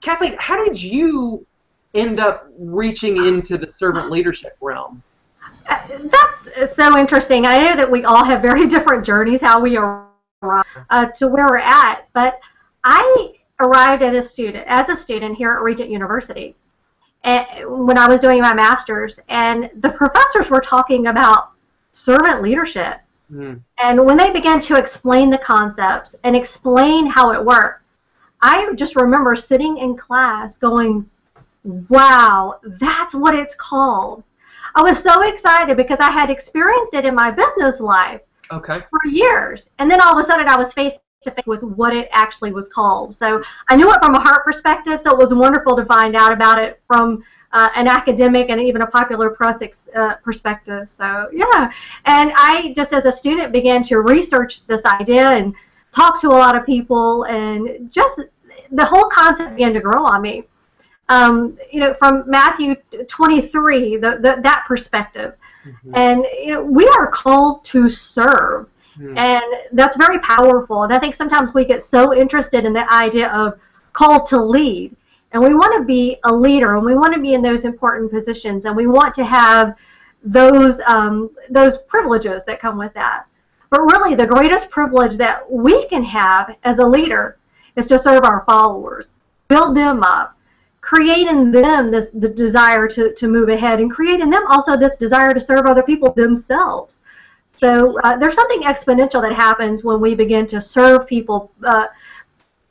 Kathleen, 0.00 0.36
how 0.38 0.64
did 0.64 0.80
you 0.80 1.44
end 1.94 2.20
up 2.20 2.48
reaching 2.56 3.26
into 3.26 3.58
the 3.58 3.68
servant 3.68 4.10
leadership 4.10 4.56
realm? 4.60 5.02
That's 5.70 6.74
so 6.74 6.98
interesting. 6.98 7.46
I 7.46 7.62
know 7.64 7.76
that 7.76 7.90
we 7.90 8.04
all 8.04 8.24
have 8.24 8.42
very 8.42 8.66
different 8.74 9.04
journeys 9.04 9.40
how 9.40 9.60
we 9.60 9.76
arrive 9.76 10.64
uh, 10.90 11.06
to 11.06 11.28
where 11.28 11.46
we're 11.46 11.58
at, 11.58 12.08
but 12.12 12.40
I 12.84 13.34
arrived 13.60 14.02
at 14.02 14.14
a 14.14 14.22
student 14.22 14.64
as 14.66 14.88
a 14.88 14.96
student 14.96 15.36
here 15.36 15.54
at 15.54 15.62
Regent 15.62 15.90
University 15.90 16.56
and, 17.24 17.86
when 17.86 17.98
I 17.98 18.08
was 18.08 18.20
doing 18.20 18.40
my 18.40 18.54
master's, 18.54 19.20
and 19.28 19.70
the 19.76 19.90
professors 19.90 20.50
were 20.50 20.60
talking 20.60 21.08
about 21.08 21.50
servant 21.92 22.42
leadership. 22.42 22.98
Mm. 23.32 23.60
And 23.78 24.04
when 24.04 24.16
they 24.16 24.32
began 24.32 24.60
to 24.60 24.76
explain 24.76 25.30
the 25.30 25.38
concepts 25.38 26.16
and 26.24 26.34
explain 26.34 27.06
how 27.06 27.32
it 27.32 27.44
worked, 27.44 27.82
I 28.42 28.72
just 28.74 28.96
remember 28.96 29.36
sitting 29.36 29.78
in 29.78 29.96
class 29.96 30.56
going, 30.56 31.08
wow, 31.64 32.58
that's 32.62 33.14
what 33.14 33.34
it's 33.34 33.54
called. 33.54 34.24
I 34.74 34.82
was 34.82 35.02
so 35.02 35.22
excited 35.22 35.76
because 35.76 36.00
I 36.00 36.10
had 36.10 36.30
experienced 36.30 36.94
it 36.94 37.04
in 37.04 37.14
my 37.14 37.30
business 37.30 37.80
life 37.80 38.20
okay. 38.50 38.80
for 38.90 39.00
years. 39.06 39.70
And 39.78 39.90
then 39.90 40.00
all 40.00 40.12
of 40.12 40.18
a 40.18 40.24
sudden 40.24 40.48
I 40.48 40.56
was 40.56 40.72
faced 40.72 41.00
to 41.22 41.30
face 41.30 41.46
with 41.46 41.62
what 41.62 41.94
it 41.94 42.08
actually 42.12 42.52
was 42.52 42.68
called. 42.68 43.12
So 43.12 43.42
I 43.68 43.76
knew 43.76 43.92
it 43.92 43.98
from 44.02 44.14
a 44.14 44.20
heart 44.20 44.44
perspective, 44.44 45.00
so 45.00 45.12
it 45.12 45.18
was 45.18 45.34
wonderful 45.34 45.76
to 45.76 45.84
find 45.84 46.16
out 46.16 46.32
about 46.32 46.58
it 46.58 46.80
from 46.86 47.22
uh, 47.52 47.68
an 47.74 47.88
academic 47.88 48.48
and 48.48 48.60
even 48.60 48.82
a 48.82 48.86
popular 48.86 49.30
press 49.30 49.60
ex- 49.60 49.90
uh, 49.94 50.14
perspective. 50.16 50.88
So 50.88 51.28
yeah, 51.32 51.70
and 52.06 52.32
I 52.36 52.72
just 52.74 52.92
as 52.92 53.06
a 53.06 53.12
student 53.12 53.52
began 53.52 53.82
to 53.84 54.00
research 54.00 54.66
this 54.66 54.84
idea 54.86 55.30
and 55.30 55.54
talk 55.92 56.20
to 56.22 56.28
a 56.28 56.38
lot 56.38 56.56
of 56.56 56.64
people, 56.64 57.24
and 57.24 57.92
just 57.92 58.20
the 58.70 58.84
whole 58.84 59.08
concept 59.08 59.50
began 59.50 59.74
to 59.74 59.80
grow 59.80 60.04
on 60.04 60.22
me. 60.22 60.44
Um, 61.10 61.58
you 61.72 61.80
know, 61.80 61.92
from 61.94 62.28
Matthew 62.30 62.76
23, 63.08 63.96
the, 63.96 64.10
the 64.22 64.40
that 64.42 64.64
perspective, 64.66 65.34
mm-hmm. 65.66 65.92
and 65.94 66.24
you 66.42 66.52
know, 66.52 66.62
we 66.62 66.86
are 66.86 67.08
called 67.08 67.64
to 67.64 67.88
serve. 67.88 68.68
Mm. 68.96 69.16
And 69.16 69.44
that's 69.72 69.96
very 69.96 70.18
powerful. 70.20 70.84
And 70.84 70.92
I 70.92 70.98
think 70.98 71.14
sometimes 71.14 71.54
we 71.54 71.64
get 71.64 71.82
so 71.82 72.14
interested 72.14 72.64
in 72.64 72.72
the 72.72 72.92
idea 72.92 73.28
of 73.28 73.58
call 73.92 74.24
to 74.26 74.40
lead. 74.40 74.94
And 75.32 75.42
we 75.42 75.54
want 75.54 75.78
to 75.78 75.84
be 75.84 76.18
a 76.24 76.32
leader 76.32 76.76
and 76.76 76.84
we 76.84 76.94
want 76.94 77.14
to 77.14 77.20
be 77.20 77.34
in 77.34 77.42
those 77.42 77.64
important 77.64 78.10
positions 78.10 78.64
and 78.64 78.76
we 78.76 78.86
want 78.86 79.14
to 79.14 79.24
have 79.24 79.76
those 80.22 80.80
um, 80.80 81.30
those 81.48 81.78
privileges 81.78 82.44
that 82.44 82.60
come 82.60 82.76
with 82.76 82.92
that. 82.94 83.26
But 83.70 83.82
really 83.82 84.14
the 84.14 84.26
greatest 84.26 84.70
privilege 84.70 85.16
that 85.16 85.50
we 85.50 85.86
can 85.86 86.02
have 86.02 86.56
as 86.64 86.78
a 86.78 86.86
leader 86.86 87.38
is 87.76 87.86
to 87.86 87.98
serve 87.98 88.24
our 88.24 88.44
followers, 88.44 89.12
build 89.46 89.76
them 89.76 90.02
up, 90.02 90.36
create 90.80 91.26
in 91.28 91.50
them 91.50 91.90
this 91.90 92.10
the 92.10 92.28
desire 92.28 92.88
to, 92.88 93.12
to 93.14 93.28
move 93.28 93.48
ahead 93.48 93.80
and 93.80 93.90
create 93.90 94.20
in 94.20 94.30
them 94.30 94.46
also 94.48 94.76
this 94.76 94.96
desire 94.96 95.34
to 95.34 95.40
serve 95.40 95.66
other 95.66 95.82
people 95.82 96.12
themselves. 96.12 97.00
So 97.46 97.98
uh, 98.00 98.16
there's 98.16 98.34
something 98.34 98.62
exponential 98.62 99.20
that 99.20 99.34
happens 99.34 99.84
when 99.84 100.00
we 100.00 100.14
begin 100.14 100.46
to 100.46 100.60
serve 100.62 101.06
people, 101.06 101.52
uh, 101.62 101.88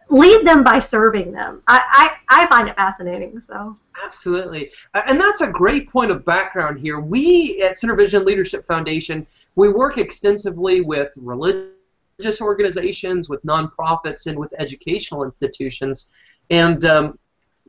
lead 0.10 0.48
them 0.48 0.63
by 0.63 0.80
serving 0.80 1.32
them. 1.32 1.62
I, 1.68 2.16
I, 2.28 2.44
I 2.44 2.48
find 2.48 2.68
it 2.68 2.75
fascinating. 2.75 3.39
So 3.39 3.78
absolutely, 4.04 4.72
and 4.94 5.22
that's 5.22 5.42
a 5.42 5.48
great 5.48 5.89
point 5.92 6.10
of 6.10 6.25
background 6.25 6.80
here. 6.80 7.00
We 7.00 7.62
at 7.62 7.75
CenterVision 7.75 8.25
Leadership 8.25 8.66
Foundation 8.66 9.28
we 9.60 9.68
work 9.68 9.98
extensively 9.98 10.80
with 10.80 11.12
religious 11.18 12.42
organizations, 12.42 13.28
with 13.28 13.44
nonprofits, 13.44 14.28
and 14.28 14.39
with 14.39 14.54
educational 14.58 15.24
institutions. 15.24 16.13
And 16.50 16.86
um, 16.86 17.20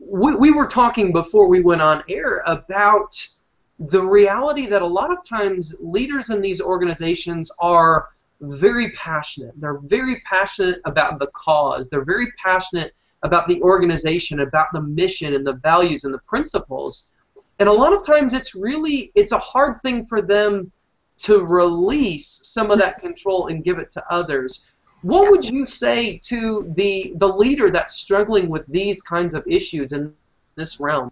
we, 0.01 0.35
we 0.35 0.51
were 0.51 0.67
talking 0.67 1.13
before 1.13 1.49
we 1.49 1.61
went 1.61 1.83
on 1.83 2.03
air 2.09 2.43
about 2.47 3.15
the 3.79 4.03
reality 4.03 4.67
that 4.67 4.83
a 4.83 4.87
lot 4.87 5.11
of 5.11 5.19
times 5.27 5.75
leaders 5.81 6.31
in 6.31 6.41
these 6.41 6.61
organizations 6.61 7.51
are 7.61 8.09
very 8.41 8.93
passionate. 8.93 9.53
They're 9.57 9.79
very 9.79 10.21
passionate 10.21 10.81
about 10.87 11.19
the 11.19 11.29
cause. 11.29 11.89
They're 11.89 12.05
very 12.05 12.33
passionate 12.33 12.95
about 13.23 13.47
the 13.47 13.61
organization, 13.63 14.41
about 14.41 14.69
the 14.73 14.81
mission 14.81 15.35
and 15.35 15.47
the 15.47 15.55
values 15.55 16.05
and 16.05 16.15
the 16.15 16.19
principles. 16.19 17.15
And 17.59 17.69
a 17.69 17.73
lot 17.73 17.93
of 17.93 18.05
times 18.05 18.33
it's 18.33 18.55
really 18.55 19.13
it's 19.15 19.33
a 19.33 19.39
hard 19.39 19.83
thing 19.83 20.07
for 20.07 20.23
them 20.23 20.73
to 21.19 21.47
release 21.47 22.41
some 22.45 22.71
of 22.71 22.79
that 22.79 22.99
control 22.99 23.49
and 23.49 23.63
give 23.63 23.79
it 23.79 23.91
to 23.91 24.05
others. 24.11 24.73
What 25.03 25.31
would 25.31 25.49
you 25.49 25.67
say 25.67 26.19
to 26.25 26.71
the 26.77 27.13
the 27.17 27.29
leader 27.29 27.71
that's 27.71 27.95
struggling 27.95 28.49
with 28.49 28.67
these 28.67 29.01
kinds 29.01 29.35
of 29.35 29.43
issues 29.47 29.93
in 29.93 30.13
this 30.57 30.81
realm? 30.81 31.11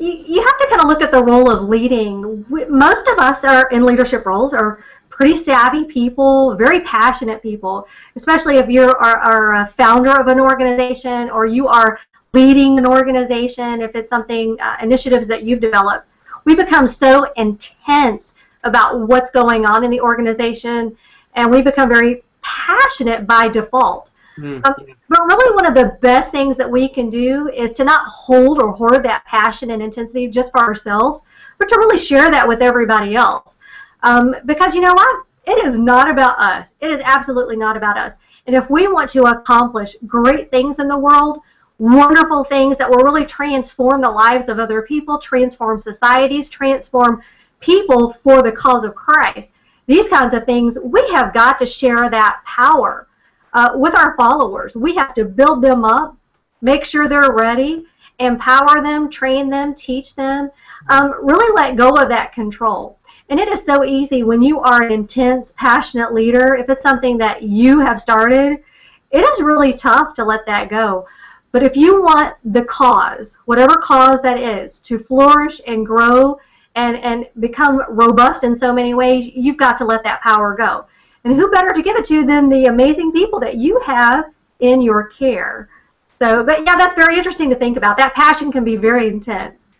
you 0.00 0.42
have 0.42 0.58
to 0.58 0.66
kind 0.68 0.80
of 0.80 0.86
look 0.86 1.02
at 1.02 1.10
the 1.10 1.22
role 1.22 1.50
of 1.50 1.62
leading. 1.62 2.44
Most 2.48 3.08
of 3.08 3.18
us 3.18 3.44
are 3.44 3.68
in 3.70 3.84
leadership 3.84 4.26
roles 4.26 4.54
are 4.54 4.82
pretty 5.10 5.34
savvy 5.34 5.84
people, 5.84 6.54
very 6.54 6.80
passionate 6.82 7.42
people, 7.42 7.88
especially 8.14 8.58
if 8.58 8.68
you 8.68 8.82
are, 8.82 9.16
are 9.16 9.54
a 9.54 9.66
founder 9.66 10.12
of 10.20 10.28
an 10.28 10.38
organization 10.38 11.28
or 11.30 11.46
you 11.46 11.66
are 11.66 11.98
leading 12.32 12.78
an 12.78 12.86
organization, 12.86 13.80
if 13.80 13.96
it's 13.96 14.08
something, 14.08 14.56
uh, 14.60 14.76
initiatives 14.80 15.26
that 15.26 15.42
you've 15.42 15.60
developed. 15.60 16.06
We 16.44 16.54
become 16.54 16.86
so 16.86 17.32
intense 17.32 18.36
about 18.62 19.08
what's 19.08 19.30
going 19.30 19.66
on 19.66 19.82
in 19.82 19.90
the 19.90 20.00
organization 20.00 20.96
and 21.34 21.50
we 21.50 21.62
become 21.62 21.88
very 21.88 22.22
passionate 22.48 23.26
by 23.26 23.48
default. 23.48 24.10
Mm, 24.38 24.64
um, 24.64 24.74
But 25.08 25.26
really, 25.26 25.54
one 25.54 25.66
of 25.66 25.74
the 25.74 25.98
best 26.00 26.30
things 26.32 26.56
that 26.56 26.70
we 26.70 26.88
can 26.88 27.10
do 27.10 27.48
is 27.48 27.74
to 27.74 27.84
not 27.84 28.06
hold 28.06 28.60
or 28.60 28.72
hoard 28.72 29.02
that 29.04 29.24
passion 29.26 29.72
and 29.72 29.82
intensity 29.82 30.28
just 30.28 30.52
for 30.52 30.60
ourselves, 30.60 31.22
but 31.58 31.68
to 31.68 31.76
really 31.76 31.98
share 31.98 32.30
that 32.30 32.46
with 32.46 32.62
everybody 32.62 33.16
else. 33.16 33.58
Um, 34.02 34.34
because 34.46 34.74
you 34.74 34.80
know 34.80 34.94
what? 34.94 35.24
It 35.44 35.64
is 35.64 35.78
not 35.78 36.08
about 36.10 36.38
us. 36.38 36.74
It 36.80 36.90
is 36.90 37.00
absolutely 37.04 37.56
not 37.56 37.76
about 37.76 37.98
us. 37.98 38.14
And 38.46 38.54
if 38.54 38.70
we 38.70 38.86
want 38.86 39.10
to 39.10 39.24
accomplish 39.24 39.96
great 40.06 40.50
things 40.50 40.78
in 40.78 40.88
the 40.88 40.98
world, 40.98 41.40
wonderful 41.78 42.44
things 42.44 42.78
that 42.78 42.88
will 42.88 43.04
really 43.04 43.26
transform 43.26 44.00
the 44.00 44.10
lives 44.10 44.48
of 44.48 44.58
other 44.58 44.82
people, 44.82 45.18
transform 45.18 45.78
societies, 45.78 46.48
transform 46.48 47.22
people 47.60 48.12
for 48.12 48.42
the 48.42 48.52
cause 48.52 48.84
of 48.84 48.94
Christ, 48.94 49.50
these 49.88 50.08
kinds 50.08 50.34
of 50.34 50.44
things, 50.44 50.78
we 50.84 51.00
have 51.10 51.32
got 51.32 51.58
to 51.58 51.66
share 51.66 52.08
that 52.10 52.42
power 52.44 53.08
uh, 53.54 53.70
with 53.74 53.94
our 53.94 54.14
followers. 54.16 54.76
We 54.76 54.94
have 54.94 55.14
to 55.14 55.24
build 55.24 55.62
them 55.62 55.82
up, 55.82 56.14
make 56.60 56.84
sure 56.84 57.08
they're 57.08 57.32
ready, 57.32 57.86
empower 58.18 58.82
them, 58.82 59.08
train 59.08 59.48
them, 59.48 59.74
teach 59.74 60.14
them, 60.14 60.50
um, 60.90 61.14
really 61.22 61.54
let 61.54 61.76
go 61.76 61.96
of 61.96 62.10
that 62.10 62.34
control. 62.34 62.98
And 63.30 63.40
it 63.40 63.48
is 63.48 63.64
so 63.64 63.82
easy 63.82 64.22
when 64.22 64.42
you 64.42 64.60
are 64.60 64.82
an 64.82 64.92
intense, 64.92 65.54
passionate 65.56 66.12
leader, 66.12 66.54
if 66.54 66.68
it's 66.68 66.82
something 66.82 67.16
that 67.18 67.42
you 67.42 67.80
have 67.80 67.98
started, 67.98 68.62
it 69.10 69.20
is 69.20 69.42
really 69.42 69.72
tough 69.72 70.12
to 70.14 70.24
let 70.24 70.44
that 70.44 70.68
go. 70.68 71.06
But 71.50 71.62
if 71.62 71.78
you 71.78 72.02
want 72.02 72.36
the 72.44 72.64
cause, 72.64 73.38
whatever 73.46 73.76
cause 73.76 74.20
that 74.20 74.38
is, 74.38 74.80
to 74.80 74.98
flourish 74.98 75.62
and 75.66 75.86
grow 75.86 76.38
and, 76.78 76.96
and 76.98 77.26
become 77.40 77.82
robust 77.88 78.44
in 78.44 78.54
so 78.54 78.72
many 78.72 78.94
ways, 78.94 79.28
you've 79.34 79.56
got 79.56 79.76
to 79.78 79.84
let 79.84 80.04
that 80.04 80.22
power 80.22 80.54
go. 80.54 80.86
And 81.24 81.34
who 81.34 81.50
better 81.50 81.72
to 81.72 81.82
give 81.82 81.96
it 81.96 82.04
to 82.06 82.24
than 82.24 82.48
the 82.48 82.66
amazing 82.66 83.10
people 83.10 83.40
that 83.40 83.56
you 83.56 83.80
have 83.80 84.26
in 84.60 84.80
your 84.80 85.08
care? 85.08 85.68
So, 86.08 86.44
but 86.44 86.64
yeah, 86.64 86.76
that's 86.76 86.94
very 86.94 87.16
interesting 87.16 87.50
to 87.50 87.56
think 87.56 87.76
about. 87.76 87.96
That 87.96 88.14
passion 88.14 88.52
can 88.52 88.62
be 88.62 88.76
very 88.76 89.08
intense. 89.08 89.70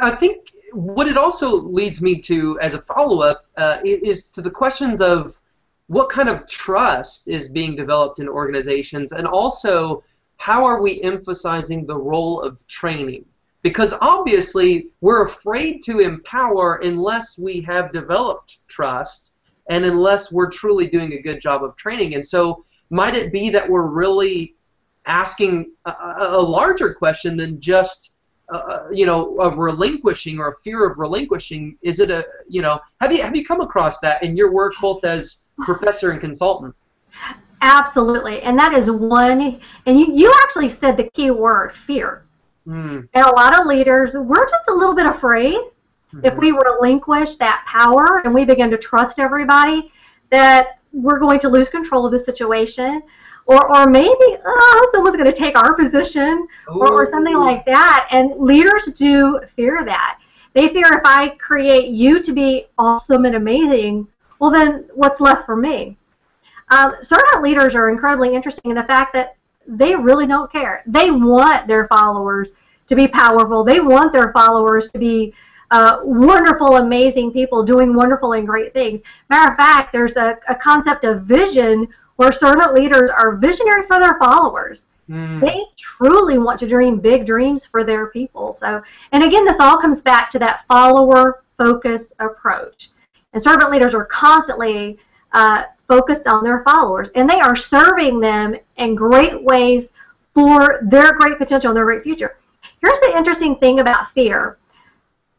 I 0.00 0.10
think 0.10 0.48
what 0.72 1.06
it 1.06 1.16
also 1.16 1.48
leads 1.56 2.02
me 2.02 2.20
to, 2.22 2.58
as 2.60 2.74
a 2.74 2.80
follow 2.80 3.22
up, 3.22 3.46
uh, 3.56 3.78
is 3.84 4.24
to 4.32 4.42
the 4.42 4.50
questions 4.50 5.00
of 5.00 5.36
what 5.86 6.08
kind 6.08 6.28
of 6.28 6.48
trust 6.48 7.28
is 7.28 7.48
being 7.48 7.76
developed 7.76 8.18
in 8.18 8.28
organizations, 8.28 9.12
and 9.12 9.26
also 9.26 10.02
how 10.38 10.64
are 10.64 10.82
we 10.82 11.00
emphasizing 11.02 11.86
the 11.86 11.96
role 11.96 12.40
of 12.40 12.66
training? 12.66 13.24
Because 13.64 13.94
obviously, 14.02 14.90
we're 15.00 15.24
afraid 15.24 15.82
to 15.84 16.00
empower 16.00 16.76
unless 16.84 17.38
we 17.38 17.62
have 17.62 17.92
developed 17.92 18.58
trust 18.68 19.34
and 19.70 19.86
unless 19.86 20.30
we're 20.30 20.50
truly 20.50 20.86
doing 20.86 21.14
a 21.14 21.22
good 21.22 21.40
job 21.40 21.64
of 21.64 21.74
training. 21.74 22.14
And 22.14 22.24
so, 22.24 22.64
might 22.90 23.16
it 23.16 23.32
be 23.32 23.48
that 23.50 23.68
we're 23.68 23.86
really 23.86 24.54
asking 25.06 25.72
a, 25.86 25.92
a 26.18 26.40
larger 26.40 26.92
question 26.92 27.38
than 27.38 27.58
just 27.58 28.14
uh, 28.52 28.58
uh, 28.58 28.88
you 28.92 29.06
know 29.06 29.38
a 29.40 29.56
relinquishing 29.56 30.38
or 30.38 30.48
a 30.48 30.54
fear 30.56 30.86
of 30.86 30.98
relinquishing? 30.98 31.78
Is 31.80 32.00
it 32.00 32.10
a 32.10 32.26
you 32.46 32.60
know 32.60 32.78
have 33.00 33.12
you 33.12 33.22
have 33.22 33.34
you 33.34 33.46
come 33.46 33.62
across 33.62 33.98
that 34.00 34.22
in 34.22 34.36
your 34.36 34.52
work 34.52 34.74
both 34.78 35.04
as 35.04 35.48
professor 35.64 36.10
and 36.10 36.20
consultant? 36.20 36.74
Absolutely, 37.62 38.42
and 38.42 38.58
that 38.58 38.74
is 38.74 38.90
one. 38.90 39.58
And 39.86 39.98
you 39.98 40.12
you 40.12 40.34
actually 40.42 40.68
said 40.68 40.98
the 40.98 41.08
key 41.14 41.30
word 41.30 41.74
fear. 41.74 42.26
Mm. 42.66 43.08
And 43.12 43.26
a 43.26 43.30
lot 43.30 43.58
of 43.58 43.66
leaders, 43.66 44.16
we're 44.16 44.48
just 44.48 44.68
a 44.68 44.74
little 44.74 44.94
bit 44.94 45.06
afraid 45.06 45.58
Mm-hmm. 46.14 46.26
If 46.26 46.36
we 46.36 46.52
relinquish 46.52 47.36
that 47.36 47.64
power 47.66 48.22
and 48.24 48.32
we 48.32 48.44
begin 48.44 48.70
to 48.70 48.78
trust 48.78 49.18
everybody, 49.18 49.92
that 50.30 50.78
we're 50.92 51.18
going 51.18 51.40
to 51.40 51.48
lose 51.48 51.68
control 51.68 52.06
of 52.06 52.12
the 52.12 52.18
situation, 52.18 53.02
or, 53.46 53.76
or 53.76 53.86
maybe 53.86 54.14
oh, 54.44 54.88
someone's 54.92 55.16
going 55.16 55.30
to 55.30 55.36
take 55.36 55.56
our 55.56 55.74
position, 55.74 56.46
or, 56.68 57.02
or 57.02 57.06
something 57.06 57.36
like 57.36 57.64
that. 57.66 58.08
And 58.10 58.38
leaders 58.38 58.86
do 58.86 59.40
fear 59.48 59.84
that. 59.84 60.20
They 60.52 60.68
fear 60.68 60.86
if 60.86 61.02
I 61.04 61.30
create 61.30 61.88
you 61.88 62.22
to 62.22 62.32
be 62.32 62.66
awesome 62.78 63.24
and 63.24 63.34
amazing, 63.34 64.06
well, 64.38 64.52
then 64.52 64.88
what's 64.94 65.20
left 65.20 65.46
for 65.46 65.56
me? 65.56 65.96
Um, 66.68 66.94
servant 67.02 67.42
leaders 67.42 67.74
are 67.74 67.90
incredibly 67.90 68.34
interesting 68.34 68.70
in 68.70 68.76
the 68.76 68.84
fact 68.84 69.12
that 69.14 69.36
they 69.66 69.94
really 69.94 70.26
don't 70.26 70.50
care. 70.50 70.82
They 70.86 71.10
want 71.10 71.66
their 71.66 71.86
followers 71.88 72.48
to 72.86 72.94
be 72.94 73.08
powerful. 73.08 73.64
They 73.64 73.80
want 73.80 74.12
their 74.12 74.32
followers 74.32 74.90
to 74.90 74.98
be 74.98 75.34
uh, 75.70 76.00
wonderful, 76.02 76.76
amazing 76.76 77.32
people 77.32 77.64
doing 77.64 77.94
wonderful 77.94 78.32
and 78.34 78.46
great 78.46 78.72
things. 78.72 79.02
Matter 79.30 79.50
of 79.50 79.56
fact, 79.56 79.92
there's 79.92 80.16
a, 80.16 80.38
a 80.48 80.54
concept 80.54 81.04
of 81.04 81.22
vision 81.22 81.88
where 82.16 82.30
servant 82.30 82.74
leaders 82.74 83.10
are 83.10 83.36
visionary 83.36 83.82
for 83.82 83.98
their 83.98 84.18
followers. 84.18 84.86
Mm. 85.08 85.40
They 85.40 85.64
truly 85.76 86.38
want 86.38 86.58
to 86.60 86.68
dream 86.68 87.00
big 87.00 87.26
dreams 87.26 87.66
for 87.66 87.84
their 87.84 88.06
people. 88.08 88.52
So, 88.52 88.82
and 89.12 89.24
again, 89.24 89.44
this 89.44 89.60
all 89.60 89.78
comes 89.78 90.00
back 90.00 90.30
to 90.30 90.38
that 90.38 90.66
follower 90.66 91.42
focused 91.58 92.14
approach. 92.20 92.90
And 93.32 93.42
servant 93.42 93.70
leaders 93.70 93.94
are 93.94 94.04
constantly 94.04 94.98
uh, 95.32 95.64
focused 95.88 96.26
on 96.26 96.44
their 96.44 96.62
followers, 96.62 97.10
and 97.14 97.28
they 97.28 97.40
are 97.40 97.56
serving 97.56 98.20
them 98.20 98.56
in 98.76 98.94
great 98.94 99.42
ways 99.44 99.90
for 100.34 100.80
their 100.82 101.12
great 101.14 101.38
potential 101.38 101.70
and 101.70 101.76
their 101.76 101.84
great 101.84 102.02
future. 102.02 102.36
Here's 102.80 103.00
the 103.00 103.16
interesting 103.16 103.56
thing 103.56 103.80
about 103.80 104.10
fear. 104.10 104.58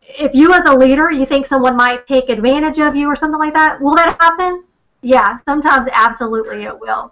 If 0.02 0.34
you, 0.34 0.54
as 0.54 0.66
a 0.66 0.74
leader, 0.74 1.12
you 1.12 1.26
think 1.26 1.46
someone 1.46 1.76
might 1.76 2.06
take 2.06 2.30
advantage 2.30 2.80
of 2.80 2.96
you 2.96 3.08
or 3.08 3.16
something 3.16 3.40
like 3.40 3.54
that, 3.54 3.82
will 3.82 3.96
that 3.96 4.18
happen? 4.20 4.64
Yeah, 5.02 5.38
sometimes 5.46 5.88
absolutely 5.92 6.64
it 6.64 6.80
will. 6.80 7.12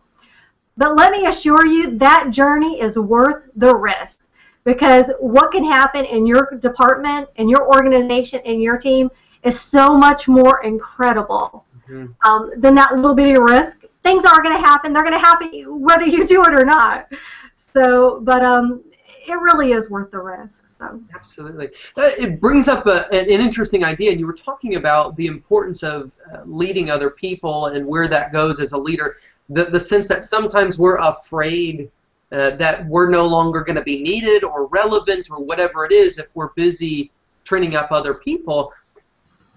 But 0.77 0.95
let 0.95 1.11
me 1.11 1.27
assure 1.27 1.65
you 1.65 1.97
that 1.97 2.31
journey 2.31 2.81
is 2.81 2.97
worth 2.97 3.43
the 3.55 3.75
risk 3.75 4.25
because 4.63 5.11
what 5.19 5.51
can 5.51 5.63
happen 5.63 6.05
in 6.05 6.25
your 6.25 6.49
department, 6.59 7.29
in 7.35 7.49
your 7.49 7.67
organization, 7.67 8.39
in 8.41 8.61
your 8.61 8.77
team 8.77 9.11
is 9.43 9.59
so 9.59 9.95
much 9.95 10.27
more 10.27 10.63
incredible 10.63 11.65
mm-hmm. 11.93 12.29
um, 12.29 12.51
than 12.57 12.75
that 12.75 12.95
little 12.95 13.13
bitty 13.13 13.37
risk. 13.37 13.83
Things 14.03 14.25
are 14.25 14.41
going 14.41 14.55
to 14.55 14.61
happen. 14.61 14.91
They're 14.91 15.03
going 15.03 15.13
to 15.13 15.19
happen 15.19 15.81
whether 15.81 16.05
you 16.05 16.25
do 16.27 16.43
it 16.43 16.53
or 16.53 16.65
not. 16.65 17.11
So, 17.53 18.19
but 18.21 18.43
um, 18.43 18.83
it 19.25 19.33
really 19.33 19.71
is 19.71 19.89
worth 19.89 20.11
the 20.11 20.19
risk. 20.19 20.69
So 20.69 21.01
absolutely, 21.15 21.69
uh, 21.97 22.11
it 22.17 22.41
brings 22.41 22.67
up 22.67 22.85
a, 22.87 23.07
an, 23.11 23.29
interesting 23.29 23.83
idea. 23.83 24.11
And 24.11 24.19
you 24.19 24.27
were 24.27 24.33
talking 24.33 24.75
about 24.75 25.15
the 25.15 25.27
importance 25.27 25.83
of 25.83 26.13
uh, 26.33 26.41
leading 26.45 26.89
other 26.89 27.09
people 27.09 27.67
and 27.67 27.85
where 27.85 28.07
that 28.07 28.33
goes 28.33 28.59
as 28.59 28.73
a 28.73 28.77
leader. 28.77 29.15
The 29.49 29.65
the 29.65 29.79
sense 29.79 30.07
that 30.07 30.23
sometimes 30.23 30.77
we're 30.77 30.97
afraid. 30.97 31.89
Uh, 32.31 32.49
that 32.55 32.83
we're 32.87 33.11
no 33.11 33.27
longer 33.27 33.61
going 33.61 33.75
to 33.75 33.83
be 33.83 34.01
needed 34.01 34.43
or 34.43 34.65
relevant 34.69 35.29
or 35.29 35.43
whatever 35.43 35.85
it 35.85 35.91
is 35.91 36.17
if 36.17 36.35
we're 36.35 36.49
busy 36.55 37.11
training 37.43 37.75
up 37.75 37.91
other 37.91 38.15
people 38.15 38.73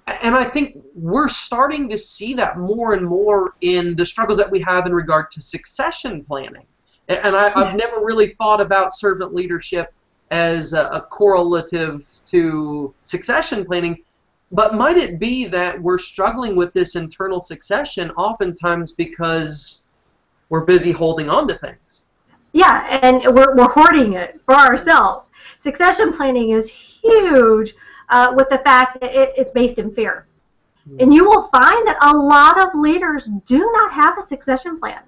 and 0.07 0.37
I 0.37 0.45
think 0.45 0.77
we're 0.95 1.29
starting 1.29 1.89
to 1.89 1.99
see 1.99 2.35
that 2.35 2.59
more 2.59 2.95
and 2.95 3.07
more 3.07 3.55
in 3.61 3.97
the 3.97 4.07
struggles 4.07 4.39
that 4.39 4.51
we 4.51 4.61
have 4.61 4.87
in 4.87 4.95
regard 4.95 5.31
to 5.33 5.41
succession 5.41 6.25
planning. 6.25 6.65
And 7.09 7.37
I, 7.37 7.51
have 7.51 7.77
never 7.77 8.05
really 8.05 8.29
thought 8.29 8.61
about 8.61 8.95
servant 8.95 9.35
leadership 9.35 9.93
as 10.31 10.73
a, 10.73 10.87
a, 10.89 11.01
correlative 11.03 12.03
to 12.25 12.93
succession 13.03 13.65
planning. 13.65 14.03
But 14.51 14.75
might 14.75 14.97
it 14.97 15.21
be 15.21 15.47
that 15.47 15.81
we're 15.81 15.99
struggling 15.99 16.57
with 16.57 16.73
this 16.73 16.97
internal 16.97 17.41
succession 17.41 18.11
oftentimes 18.13 18.93
because 18.93 19.87
we're 20.49 20.65
busy 20.65 20.91
holding 20.91 21.31
on 21.31 21.47
to 21.47 21.55
things? 21.55 22.03
Yeah, 22.53 22.99
and 23.03 23.23
we're, 23.37 23.55
we're 23.55 23.69
hoarding 23.69 24.15
it 24.15 24.41
for 24.45 24.55
ourselves. 24.55 25.31
Succession 25.59 26.13
planning 26.13 26.51
is 26.51 26.69
huge 26.69 27.75
uh, 28.09 28.35
with 28.37 28.49
the 28.49 28.59
fact 28.59 28.99
it, 29.03 29.33
it's 29.37 29.53
based 29.53 29.79
in 29.79 29.93
fear. 29.93 30.27
Mm-hmm. 30.89 31.01
And 31.01 31.15
you 31.15 31.25
will 31.25 31.45
find 31.45 31.87
that 31.87 31.99
a 32.03 32.17
lot 32.17 32.61
of 32.61 32.75
leaders 32.75 33.27
do 33.45 33.59
not 33.59 33.93
have 33.93 34.19
a 34.19 34.23
succession 34.23 34.79
plan. 34.79 35.03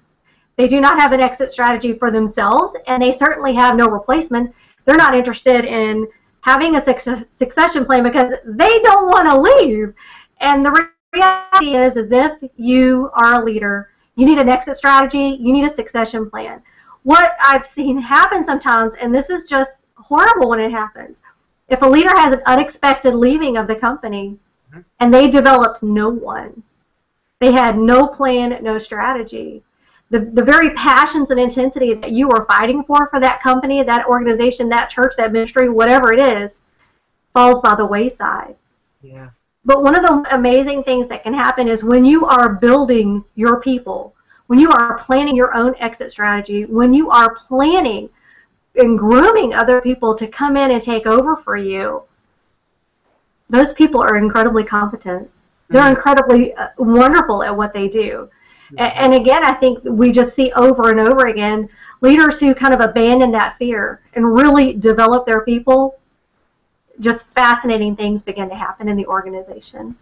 They 0.57 0.67
do 0.67 0.81
not 0.81 0.99
have 0.99 1.13
an 1.13 1.21
exit 1.21 1.51
strategy 1.51 1.93
for 1.93 2.11
themselves, 2.11 2.75
and 2.87 3.01
they 3.01 3.13
certainly 3.13 3.53
have 3.53 3.77
no 3.77 3.87
replacement. 3.87 4.53
They're 4.83 4.97
not 4.97 5.15
interested 5.15 5.63
in 5.63 6.05
having 6.41 6.75
a 6.75 6.81
succession 6.81 7.85
plan 7.85 8.03
because 8.03 8.33
they 8.45 8.81
don't 8.81 9.07
want 9.07 9.29
to 9.29 9.39
leave. 9.39 9.93
And 10.41 10.65
the 10.65 10.89
reality 11.13 11.75
is, 11.75 11.95
is 11.95 12.11
if 12.11 12.33
you 12.57 13.09
are 13.13 13.41
a 13.41 13.45
leader, 13.45 13.91
you 14.15 14.25
need 14.25 14.37
an 14.37 14.49
exit 14.49 14.75
strategy, 14.75 15.37
you 15.39 15.53
need 15.53 15.63
a 15.63 15.69
succession 15.69 16.29
plan. 16.29 16.61
What 17.03 17.31
I've 17.41 17.65
seen 17.65 17.97
happen 17.97 18.43
sometimes, 18.43 18.95
and 18.95 19.15
this 19.15 19.29
is 19.29 19.45
just 19.45 19.85
horrible 19.95 20.49
when 20.49 20.59
it 20.59 20.71
happens, 20.71 21.21
if 21.69 21.81
a 21.81 21.87
leader 21.87 22.09
has 22.09 22.33
an 22.33 22.41
unexpected 22.45 23.15
leaving 23.15 23.57
of 23.57 23.67
the 23.67 23.75
company 23.75 24.37
mm-hmm. 24.69 24.81
and 24.99 25.13
they 25.13 25.29
developed 25.29 25.83
no 25.83 26.09
one, 26.09 26.63
they 27.39 27.51
had 27.51 27.77
no 27.77 28.07
plan, 28.07 28.61
no 28.61 28.77
strategy, 28.77 29.63
the, 30.09 30.19
the 30.19 30.43
very 30.43 30.73
passions 30.73 31.29
and 31.29 31.39
intensity 31.39 31.93
that 31.93 32.11
you 32.11 32.29
are 32.31 32.45
fighting 32.45 32.83
for 32.83 33.07
for 33.09 33.19
that 33.19 33.41
company, 33.41 33.83
that 33.83 34.07
organization, 34.07 34.67
that 34.69 34.89
church, 34.89 35.13
that 35.17 35.31
ministry, 35.31 35.69
whatever 35.69 36.11
it 36.11 36.19
is, 36.19 36.61
falls 37.33 37.61
by 37.61 37.75
the 37.75 37.85
wayside. 37.85 38.55
Yeah. 39.01 39.29
But 39.65 39.83
one 39.83 39.95
of 39.95 40.01
the 40.01 40.35
amazing 40.35 40.83
things 40.83 41.07
that 41.09 41.23
can 41.23 41.33
happen 41.33 41.67
is 41.67 41.83
when 41.83 42.03
you 42.05 42.25
are 42.25 42.53
building 42.53 43.23
your 43.35 43.61
people, 43.61 44.15
when 44.47 44.59
you 44.59 44.71
are 44.71 44.97
planning 44.97 45.35
your 45.35 45.53
own 45.53 45.75
exit 45.77 46.11
strategy, 46.11 46.65
when 46.65 46.91
you 46.91 47.11
are 47.11 47.35
planning 47.35 48.09
and 48.75 48.97
grooming 48.97 49.53
other 49.53 49.81
people 49.81 50.15
to 50.15 50.27
come 50.27 50.55
in 50.55 50.71
and 50.71 50.81
take 50.81 51.05
over 51.05 51.35
for 51.35 51.57
you, 51.57 52.03
those 53.49 53.73
people 53.73 54.01
are 54.01 54.17
incredibly 54.17 54.63
competent. 54.63 55.29
They're 55.69 55.81
mm-hmm. 55.81 55.95
incredibly 55.95 56.53
uh, 56.53 56.69
wonderful 56.77 57.43
at 57.43 57.55
what 57.55 57.73
they 57.73 57.87
do. 57.87 58.29
Mm-hmm. 58.71 58.75
And 58.79 59.13
again, 59.13 59.43
I 59.43 59.53
think 59.53 59.79
we 59.83 60.11
just 60.11 60.35
see 60.35 60.51
over 60.53 60.91
and 60.91 60.99
over 60.99 61.27
again 61.27 61.69
leaders 62.01 62.39
who 62.39 62.53
kind 62.53 62.73
of 62.73 62.81
abandon 62.81 63.31
that 63.31 63.57
fear 63.57 64.01
and 64.13 64.33
really 64.33 64.73
develop 64.73 65.25
their 65.25 65.41
people. 65.41 65.99
Just 66.99 67.33
fascinating 67.33 67.95
things 67.95 68.23
begin 68.23 68.49
to 68.49 68.55
happen 68.55 68.87
in 68.87 68.97
the 68.97 69.05
organization. 69.07 69.95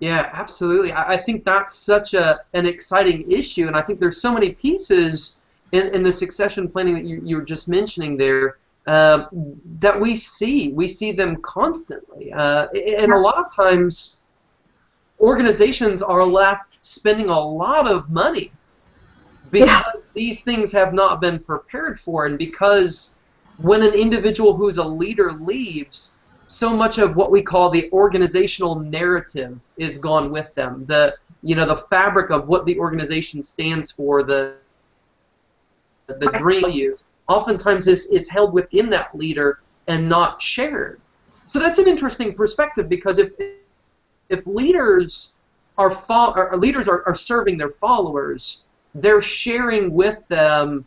Yeah, 0.00 0.28
absolutely. 0.32 0.92
I 0.92 1.16
think 1.16 1.44
that's 1.44 1.74
such 1.74 2.14
a 2.14 2.40
an 2.52 2.66
exciting 2.66 3.30
issue, 3.30 3.68
and 3.68 3.76
I 3.76 3.82
think 3.82 4.00
there's 4.00 4.20
so 4.20 4.32
many 4.32 4.52
pieces 4.52 5.40
in, 5.74 5.94
in 5.94 6.02
the 6.02 6.12
succession 6.12 6.68
planning 6.68 6.94
that 6.94 7.04
you, 7.04 7.20
you 7.24 7.36
were 7.36 7.42
just 7.42 7.68
mentioning 7.68 8.16
there 8.16 8.58
uh, 8.86 9.26
that 9.80 9.98
we 9.98 10.14
see. 10.14 10.72
We 10.72 10.88
see 10.88 11.12
them 11.12 11.36
constantly. 11.42 12.32
Uh, 12.32 12.68
and 12.68 13.12
a 13.12 13.18
lot 13.18 13.36
of 13.36 13.54
times, 13.54 14.22
organizations 15.20 16.02
are 16.02 16.24
left 16.24 16.78
spending 16.84 17.28
a 17.28 17.40
lot 17.40 17.90
of 17.90 18.10
money 18.10 18.52
because 19.50 19.68
yeah. 19.68 20.00
these 20.12 20.42
things 20.42 20.70
have 20.72 20.92
not 20.92 21.20
been 21.20 21.38
prepared 21.38 21.98
for, 21.98 22.26
and 22.26 22.38
because 22.38 23.18
when 23.58 23.82
an 23.82 23.94
individual 23.94 24.54
who's 24.56 24.78
a 24.78 24.84
leader 24.84 25.32
leaves, 25.32 26.10
so 26.46 26.70
much 26.70 26.98
of 26.98 27.16
what 27.16 27.30
we 27.30 27.42
call 27.42 27.70
the 27.70 27.90
organizational 27.92 28.76
narrative 28.76 29.66
is 29.76 29.98
gone 29.98 30.30
with 30.30 30.54
them. 30.54 30.84
The 30.86 31.16
you 31.42 31.54
know 31.54 31.66
the 31.66 31.76
fabric 31.76 32.30
of 32.30 32.48
what 32.48 32.64
the 32.66 32.78
organization 32.78 33.42
stands 33.42 33.90
for, 33.90 34.22
the 34.22 34.56
the 36.06 36.30
dream 36.38 36.70
use, 36.70 37.04
oftentimes 37.28 37.88
is, 37.88 38.06
is 38.06 38.28
held 38.28 38.52
within 38.52 38.90
that 38.90 39.14
leader 39.14 39.60
and 39.88 40.08
not 40.08 40.40
shared. 40.40 41.00
So 41.46 41.58
that's 41.58 41.78
an 41.78 41.86
interesting 41.86 42.34
perspective 42.34 42.88
because 42.88 43.18
if 43.18 43.32
if 44.30 44.46
leaders 44.46 45.34
are 45.76 45.90
fo- 45.90 46.56
leaders 46.56 46.88
are, 46.88 47.02
are 47.06 47.14
serving 47.14 47.58
their 47.58 47.68
followers, 47.68 48.66
they're 48.94 49.20
sharing 49.20 49.92
with 49.92 50.26
them 50.28 50.86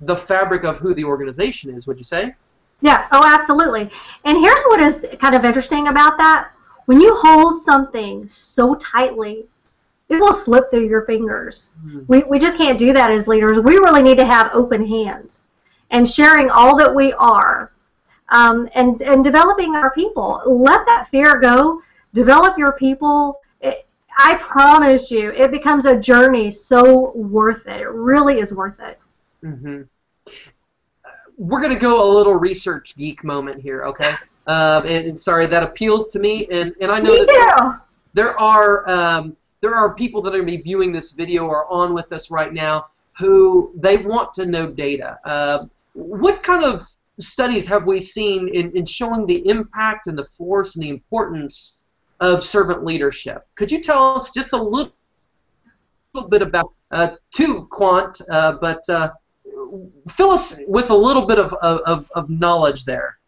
the 0.00 0.16
fabric 0.16 0.64
of 0.64 0.78
who 0.78 0.94
the 0.94 1.04
organization 1.04 1.74
is, 1.74 1.86
would 1.86 1.98
you 1.98 2.04
say? 2.04 2.34
Yeah, 2.80 3.08
oh 3.10 3.24
absolutely. 3.24 3.90
And 4.24 4.38
here's 4.38 4.62
what 4.64 4.80
is 4.80 5.06
kind 5.18 5.34
of 5.34 5.44
interesting 5.44 5.88
about 5.88 6.16
that. 6.18 6.52
When 6.86 7.00
you 7.00 7.14
hold 7.16 7.60
something 7.60 8.26
so 8.28 8.74
tightly 8.76 9.46
it 10.08 10.20
will 10.20 10.32
slip 10.32 10.70
through 10.70 10.86
your 10.88 11.02
fingers. 11.02 11.70
Mm-hmm. 11.84 12.00
We, 12.06 12.22
we 12.24 12.38
just 12.38 12.56
can't 12.56 12.78
do 12.78 12.92
that 12.92 13.10
as 13.10 13.28
leaders. 13.28 13.60
We 13.60 13.74
really 13.74 14.02
need 14.02 14.16
to 14.16 14.24
have 14.24 14.50
open 14.54 14.86
hands 14.86 15.42
and 15.90 16.08
sharing 16.08 16.50
all 16.50 16.76
that 16.76 16.94
we 16.94 17.12
are 17.14 17.72
um, 18.30 18.68
and, 18.74 19.00
and 19.02 19.22
developing 19.22 19.74
our 19.74 19.90
people. 19.90 20.42
Let 20.46 20.86
that 20.86 21.08
fear 21.08 21.38
go. 21.38 21.82
Develop 22.14 22.56
your 22.56 22.72
people. 22.72 23.40
It, 23.60 23.86
I 24.16 24.36
promise 24.36 25.10
you, 25.10 25.30
it 25.32 25.50
becomes 25.50 25.86
a 25.86 25.98
journey 25.98 26.50
so 26.50 27.12
worth 27.12 27.66
it. 27.66 27.82
It 27.82 27.88
really 27.88 28.40
is 28.40 28.54
worth 28.54 28.80
it. 28.80 28.98
Mm-hmm. 29.44 29.82
We're 31.36 31.60
going 31.60 31.72
to 31.72 31.78
go 31.78 32.04
a 32.04 32.10
little 32.10 32.34
research 32.34 32.96
geek 32.96 33.22
moment 33.22 33.62
here, 33.62 33.84
okay? 33.84 34.14
Um, 34.46 34.84
and, 34.86 35.06
and, 35.06 35.20
sorry, 35.20 35.46
that 35.46 35.62
appeals 35.62 36.08
to 36.08 36.18
me, 36.18 36.48
and, 36.50 36.74
and 36.80 36.90
I 36.90 36.98
know 36.98 37.12
me 37.12 37.18
that 37.18 37.56
there, 37.58 37.82
there 38.14 38.40
are 38.40 38.90
um, 38.90 39.36
there 39.60 39.74
are 39.74 39.94
people 39.94 40.22
that 40.22 40.34
are 40.34 40.38
going 40.38 40.46
to 40.46 40.56
be 40.56 40.62
viewing 40.62 40.92
this 40.92 41.12
video 41.12 41.46
or 41.46 41.70
on 41.72 41.94
with 41.94 42.12
us 42.12 42.30
right 42.30 42.52
now 42.52 42.86
who 43.18 43.72
they 43.74 43.96
want 43.96 44.32
to 44.34 44.46
know 44.46 44.70
data. 44.70 45.18
Uh, 45.24 45.66
what 45.94 46.42
kind 46.42 46.64
of 46.64 46.86
studies 47.18 47.66
have 47.66 47.84
we 47.84 48.00
seen 48.00 48.48
in, 48.48 48.70
in 48.76 48.84
showing 48.84 49.26
the 49.26 49.46
impact 49.48 50.06
and 50.06 50.16
the 50.16 50.24
force 50.24 50.76
and 50.76 50.84
the 50.84 50.88
importance 50.88 51.82
of 52.20 52.44
servant 52.44 52.84
leadership? 52.84 53.46
Could 53.56 53.72
you 53.72 53.80
tell 53.80 54.14
us 54.14 54.32
just 54.32 54.52
a 54.52 54.62
little, 54.62 54.92
little 56.14 56.28
bit 56.28 56.42
about 56.42 56.72
uh, 56.90 57.08
two 57.32 57.66
quant, 57.70 58.20
uh, 58.30 58.52
but 58.52 58.88
uh, 58.88 59.10
fill 60.10 60.30
us 60.30 60.60
with 60.68 60.90
a 60.90 60.96
little 60.96 61.26
bit 61.26 61.38
of, 61.38 61.52
of, 61.54 62.10
of 62.14 62.30
knowledge 62.30 62.84
there. 62.84 63.18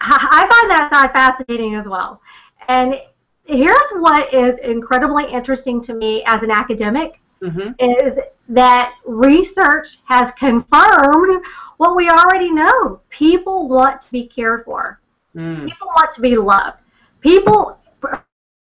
I 0.00 0.46
find 0.48 0.70
that 0.70 0.88
side 0.90 1.12
fascinating 1.12 1.74
as 1.74 1.88
well. 1.88 2.20
And 2.68 3.00
here's 3.44 3.90
what 3.96 4.32
is 4.32 4.58
incredibly 4.58 5.30
interesting 5.30 5.80
to 5.82 5.94
me 5.94 6.22
as 6.26 6.42
an 6.42 6.50
academic 6.50 7.20
mm-hmm. 7.42 7.72
is 7.78 8.20
that 8.48 8.94
research 9.04 9.98
has 10.04 10.32
confirmed 10.32 11.42
what 11.76 11.96
we 11.96 12.08
already 12.08 12.50
know. 12.50 13.00
People 13.10 13.68
want 13.68 14.00
to 14.02 14.12
be 14.12 14.26
cared 14.26 14.64
for. 14.64 15.00
Mm. 15.34 15.68
People 15.68 15.88
want 15.88 16.10
to 16.12 16.20
be 16.20 16.36
loved. 16.36 16.78
People 17.20 17.78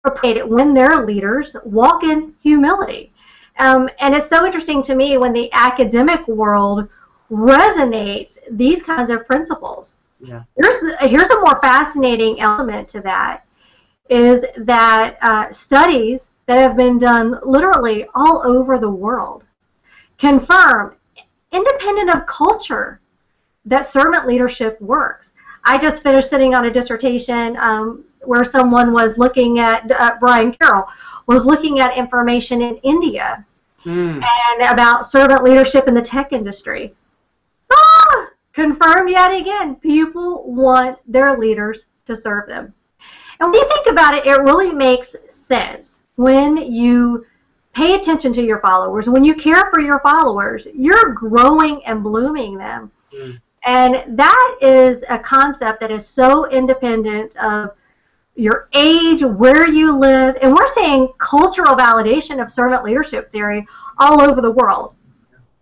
appreciate 0.06 0.38
it 0.38 0.48
when 0.48 0.74
their 0.74 1.06
leaders 1.06 1.56
walk 1.66 2.04
in 2.04 2.34
humility. 2.42 3.12
Um, 3.58 3.90
and 4.00 4.16
it's 4.16 4.30
so 4.30 4.46
interesting 4.46 4.82
to 4.84 4.96
me 4.96 5.18
when 5.18 5.34
the 5.34 5.52
academic 5.52 6.26
world 6.28 6.88
resonates 7.30 8.38
these 8.52 8.82
kinds 8.84 9.10
of 9.10 9.26
principles. 9.26 9.96
Yeah. 10.22 10.44
Here's, 10.56 10.80
the, 10.80 10.98
here's 11.02 11.30
a 11.30 11.40
more 11.40 11.60
fascinating 11.60 12.40
element 12.40 12.88
to 12.90 13.02
that 13.02 13.46
is 14.10 14.46
that 14.58 15.18
uh, 15.22 15.52
studies 15.52 16.32
that 16.48 16.58
have 16.58 16.76
been 16.76 16.98
done 16.98 17.40
literally 17.44 18.08
all 18.16 18.42
over 18.46 18.78
the 18.78 18.90
world 18.90 19.44
confirm, 20.20 20.96
independent 21.52 22.14
of 22.14 22.28
culture, 22.28 23.00
that 23.66 23.86
servant 23.86 24.28
leadership 24.28 24.80
works. 24.82 25.34
I 25.64 25.78
just 25.78 26.04
finished 26.04 26.30
sitting 26.30 26.54
on 26.54 26.66
a 26.66 26.72
dissertation 26.72 27.58
um, 27.58 28.04
where 28.24 28.44
someone 28.44 28.92
was 28.92 29.18
looking 29.18 29.60
at, 29.60 29.90
uh, 29.92 30.18
Brian 30.20 30.52
Carroll, 30.52 30.86
was 31.26 31.46
looking 31.46 31.80
at 31.80 31.96
information 31.98 32.62
in 32.62 32.76
India 32.78 33.46
mm. 33.86 34.24
and 34.24 34.62
about 34.62 35.06
servant 35.06 35.44
leadership 35.44 35.88
in 35.88 35.94
the 35.94 36.02
tech 36.02 36.34
industry. 36.34 36.94
Ah, 37.72 38.28
confirmed 38.54 39.10
yet 39.10 39.34
again, 39.34 39.76
people 39.76 40.44
want 40.52 40.98
their 41.08 41.38
leaders 41.38 41.86
to 42.06 42.16
serve 42.16 42.48
them. 42.48 42.74
And 43.40 43.52
when 43.52 43.62
you 43.62 43.68
think 43.68 43.88
about 43.88 44.14
it, 44.14 44.26
it 44.26 44.42
really 44.42 44.74
makes 44.74 45.16
sense 45.30 46.04
when 46.16 46.58
you 46.58 47.26
pay 47.74 47.96
attention 47.96 48.34
to 48.34 48.44
your 48.44 48.60
followers, 48.60 49.08
when 49.08 49.24
you 49.24 49.36
care 49.36 49.70
for 49.72 49.80
your 49.80 50.00
followers, 50.02 50.68
you're 50.74 51.14
growing 51.14 51.84
and 51.86 52.04
blooming 52.04 52.58
them. 52.58 52.92
Mm. 53.14 53.40
And 53.66 54.18
that 54.18 54.58
is 54.62 55.04
a 55.10 55.20
concept 55.20 55.80
that 55.80 55.92
is 55.92 56.06
so 56.06 56.50
independent 56.50 57.38
of 57.38 57.72
your 58.36 58.70
age, 58.74 59.22
where 59.22 59.68
you 59.68 59.98
live, 59.98 60.38
and 60.42 60.54
we're 60.54 60.68
seeing 60.68 61.10
cultural 61.18 61.76
validation 61.76 62.42
of 62.42 62.50
servant 62.50 62.84
leadership 62.84 63.30
theory 63.30 63.68
all 63.98 64.22
over 64.22 64.40
the 64.40 64.52
world. 64.52 64.96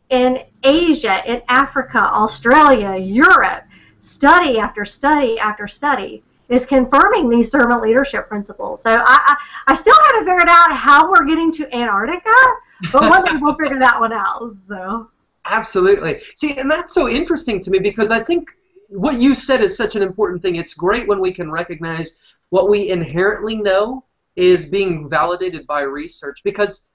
In 0.09 0.43
Asia, 0.63 1.23
in 1.25 1.41
Africa, 1.49 1.99
Australia, 1.99 2.95
Europe, 2.95 3.63
study 3.99 4.59
after 4.59 4.85
study 4.85 5.39
after 5.39 5.67
study 5.67 6.23
is 6.49 6.65
confirming 6.65 7.29
these 7.29 7.51
servant 7.51 7.81
leadership 7.81 8.27
principles. 8.27 8.83
So 8.83 8.91
I, 8.91 9.03
I, 9.05 9.35
I 9.67 9.73
still 9.73 9.95
haven't 10.07 10.25
figured 10.25 10.49
out 10.49 10.71
how 10.71 11.09
we're 11.09 11.25
getting 11.25 11.51
to 11.53 11.75
Antarctica, 11.75 12.33
but 12.91 13.09
one 13.09 13.25
day 13.25 13.33
we'll 13.41 13.55
figure 13.55 13.79
that 13.79 13.99
one 13.99 14.13
out. 14.13 14.51
So. 14.67 15.09
Absolutely. 15.45 16.21
See, 16.35 16.57
and 16.57 16.69
that's 16.69 16.93
so 16.93 17.09
interesting 17.09 17.59
to 17.61 17.71
me 17.71 17.79
because 17.79 18.11
I 18.11 18.19
think 18.19 18.51
what 18.89 19.19
you 19.19 19.35
said 19.35 19.61
is 19.61 19.75
such 19.75 19.95
an 19.95 20.01
important 20.01 20.41
thing. 20.41 20.55
It's 20.55 20.73
great 20.73 21.07
when 21.07 21.19
we 21.19 21.31
can 21.31 21.51
recognize 21.51 22.33
what 22.49 22.69
we 22.69 22.89
inherently 22.89 23.55
know 23.55 24.05
is 24.35 24.67
being 24.67 25.09
validated 25.09 25.65
by 25.67 25.81
research 25.81 26.41
because 26.43 26.89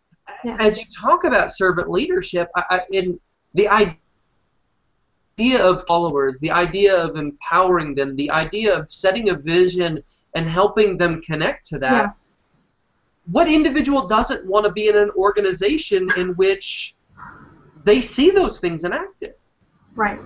yeah. 0.44 0.56
as 0.60 0.78
you 0.78 0.84
talk 0.94 1.24
about 1.24 1.52
servant 1.52 1.90
leadership 1.90 2.48
I, 2.56 2.64
I, 2.70 2.80
in 2.92 3.20
the 3.54 3.68
idea 3.68 3.96
of 5.50 5.84
followers 5.86 6.38
the 6.40 6.50
idea 6.50 6.94
of 6.96 7.16
empowering 7.16 7.94
them 7.94 8.16
the 8.16 8.30
idea 8.30 8.74
of 8.78 8.90
setting 8.90 9.30
a 9.30 9.34
vision 9.34 10.02
and 10.34 10.48
helping 10.48 10.96
them 10.96 11.20
connect 11.22 11.66
to 11.66 11.78
that 11.78 12.04
yeah. 12.04 12.10
what 13.30 13.48
individual 13.48 14.06
doesn't 14.06 14.46
want 14.46 14.64
to 14.64 14.72
be 14.72 14.88
in 14.88 14.96
an 14.96 15.10
organization 15.16 16.08
in 16.16 16.28
which 16.34 16.94
they 17.84 18.00
see 18.00 18.30
those 18.30 18.60
things 18.60 18.84
enacted 18.84 19.34
right 19.94 20.20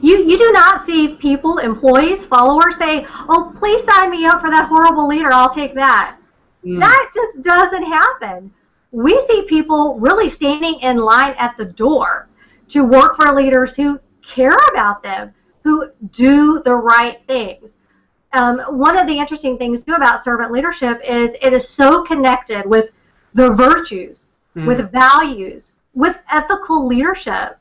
you 0.00 0.24
you 0.28 0.38
do 0.38 0.52
not 0.52 0.80
see 0.80 1.16
people, 1.16 1.58
employees, 1.58 2.26
followers 2.26 2.76
say, 2.76 3.06
"Oh, 3.28 3.52
please 3.56 3.82
sign 3.84 4.10
me 4.10 4.26
up 4.26 4.40
for 4.40 4.50
that 4.50 4.68
horrible 4.68 5.06
leader. 5.06 5.32
I'll 5.32 5.50
take 5.50 5.74
that." 5.74 6.16
Mm. 6.64 6.80
That 6.80 7.10
just 7.14 7.42
doesn't 7.42 7.84
happen. 7.84 8.52
We 8.90 9.18
see 9.20 9.46
people 9.48 9.98
really 9.98 10.28
standing 10.28 10.74
in 10.80 10.98
line 10.98 11.34
at 11.38 11.56
the 11.56 11.64
door 11.64 12.28
to 12.68 12.84
work 12.84 13.16
for 13.16 13.32
leaders 13.32 13.74
who 13.74 14.00
care 14.22 14.56
about 14.72 15.02
them, 15.02 15.32
who 15.62 15.90
do 16.10 16.62
the 16.62 16.74
right 16.74 17.20
things. 17.26 17.76
Um, 18.32 18.60
one 18.60 18.98
of 18.98 19.06
the 19.06 19.18
interesting 19.18 19.58
things 19.58 19.82
too 19.82 19.94
about 19.94 20.20
servant 20.20 20.52
leadership 20.52 21.00
is 21.06 21.36
it 21.42 21.52
is 21.52 21.68
so 21.68 22.02
connected 22.02 22.66
with 22.66 22.90
the 23.34 23.50
virtues, 23.50 24.28
mm. 24.56 24.66
with 24.66 24.90
values, 24.90 25.72
with 25.94 26.18
ethical 26.30 26.86
leadership. 26.86 27.58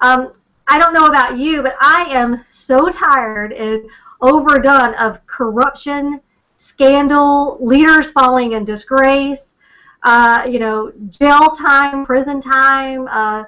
Um, 0.00 0.32
I 0.66 0.78
don't 0.78 0.94
know 0.94 1.06
about 1.06 1.38
you, 1.38 1.62
but 1.62 1.76
I 1.80 2.06
am 2.10 2.44
so 2.50 2.90
tired 2.90 3.52
and 3.52 3.88
overdone 4.20 4.94
of 4.94 5.24
corruption, 5.26 6.20
scandal, 6.56 7.58
leaders 7.60 8.10
falling 8.10 8.52
in 8.52 8.64
disgrace, 8.64 9.54
uh, 10.02 10.46
you 10.48 10.58
know, 10.58 10.92
jail 11.08 11.50
time, 11.50 12.04
prison 12.04 12.40
time, 12.40 13.08
uh, 13.08 13.44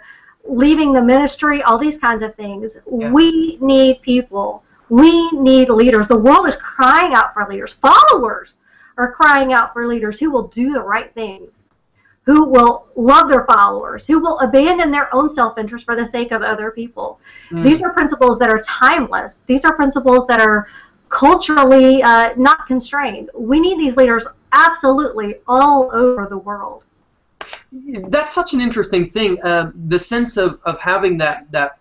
leaving 0.48 0.92
the 0.92 1.02
ministry, 1.02 1.62
all 1.62 1.78
these 1.78 1.98
kinds 1.98 2.22
of 2.22 2.34
things. 2.34 2.76
Yeah. 2.90 3.10
We 3.10 3.58
need 3.60 4.02
people. 4.02 4.62
We 4.88 5.30
need 5.32 5.68
leaders. 5.68 6.08
The 6.08 6.18
world 6.18 6.46
is 6.46 6.56
crying 6.56 7.14
out 7.14 7.34
for 7.34 7.46
leaders. 7.48 7.72
Followers 7.72 8.56
are 8.96 9.12
crying 9.12 9.52
out 9.52 9.72
for 9.72 9.86
leaders 9.86 10.18
who 10.18 10.30
will 10.30 10.48
do 10.48 10.72
the 10.72 10.82
right 10.82 11.12
things 11.14 11.64
who 12.26 12.44
will 12.44 12.88
love 12.96 13.28
their 13.28 13.46
followers, 13.46 14.04
who 14.04 14.18
will 14.18 14.38
abandon 14.40 14.90
their 14.90 15.14
own 15.14 15.28
self 15.28 15.56
interest 15.58 15.84
for 15.84 15.94
the 15.94 16.04
sake 16.04 16.32
of 16.32 16.42
other 16.42 16.72
people. 16.72 17.20
Mm. 17.50 17.62
These 17.62 17.80
are 17.80 17.92
principles 17.92 18.38
that 18.40 18.50
are 18.50 18.60
timeless. 18.62 19.42
These 19.46 19.64
are 19.64 19.74
principles 19.74 20.26
that 20.26 20.40
are 20.40 20.68
culturally 21.08 22.02
uh, 22.02 22.34
not 22.36 22.66
constrained. 22.66 23.30
We 23.32 23.60
need 23.60 23.78
these 23.78 23.96
leaders 23.96 24.26
absolutely 24.52 25.36
all 25.46 25.88
over 25.92 26.26
the 26.26 26.38
world. 26.38 26.84
That's 27.72 28.34
such 28.34 28.54
an 28.54 28.60
interesting 28.60 29.10
thing. 29.10 29.42
Uh, 29.42 29.72
the 29.88 29.98
sense 29.98 30.36
of, 30.36 30.60
of 30.64 30.78
having 30.80 31.18
that, 31.18 31.50
that 31.52 31.78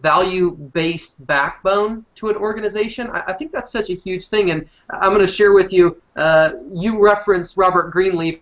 value 0.00 0.52
based 0.52 1.26
backbone 1.26 2.04
to 2.16 2.30
an 2.30 2.36
organization. 2.36 3.10
I, 3.10 3.24
I, 3.28 3.32
think 3.32 3.52
that's 3.52 3.70
such 3.70 3.90
a 3.90 3.94
huge 3.94 4.28
thing. 4.28 4.50
And 4.50 4.68
I'm 4.88 5.10
going 5.12 5.26
to 5.26 5.32
share 5.32 5.52
with 5.52 5.72
you, 5.72 6.00
uh, 6.16 6.52
you 6.72 7.02
referenced 7.02 7.56
Robert 7.56 7.90
Greenleaf 7.90 8.40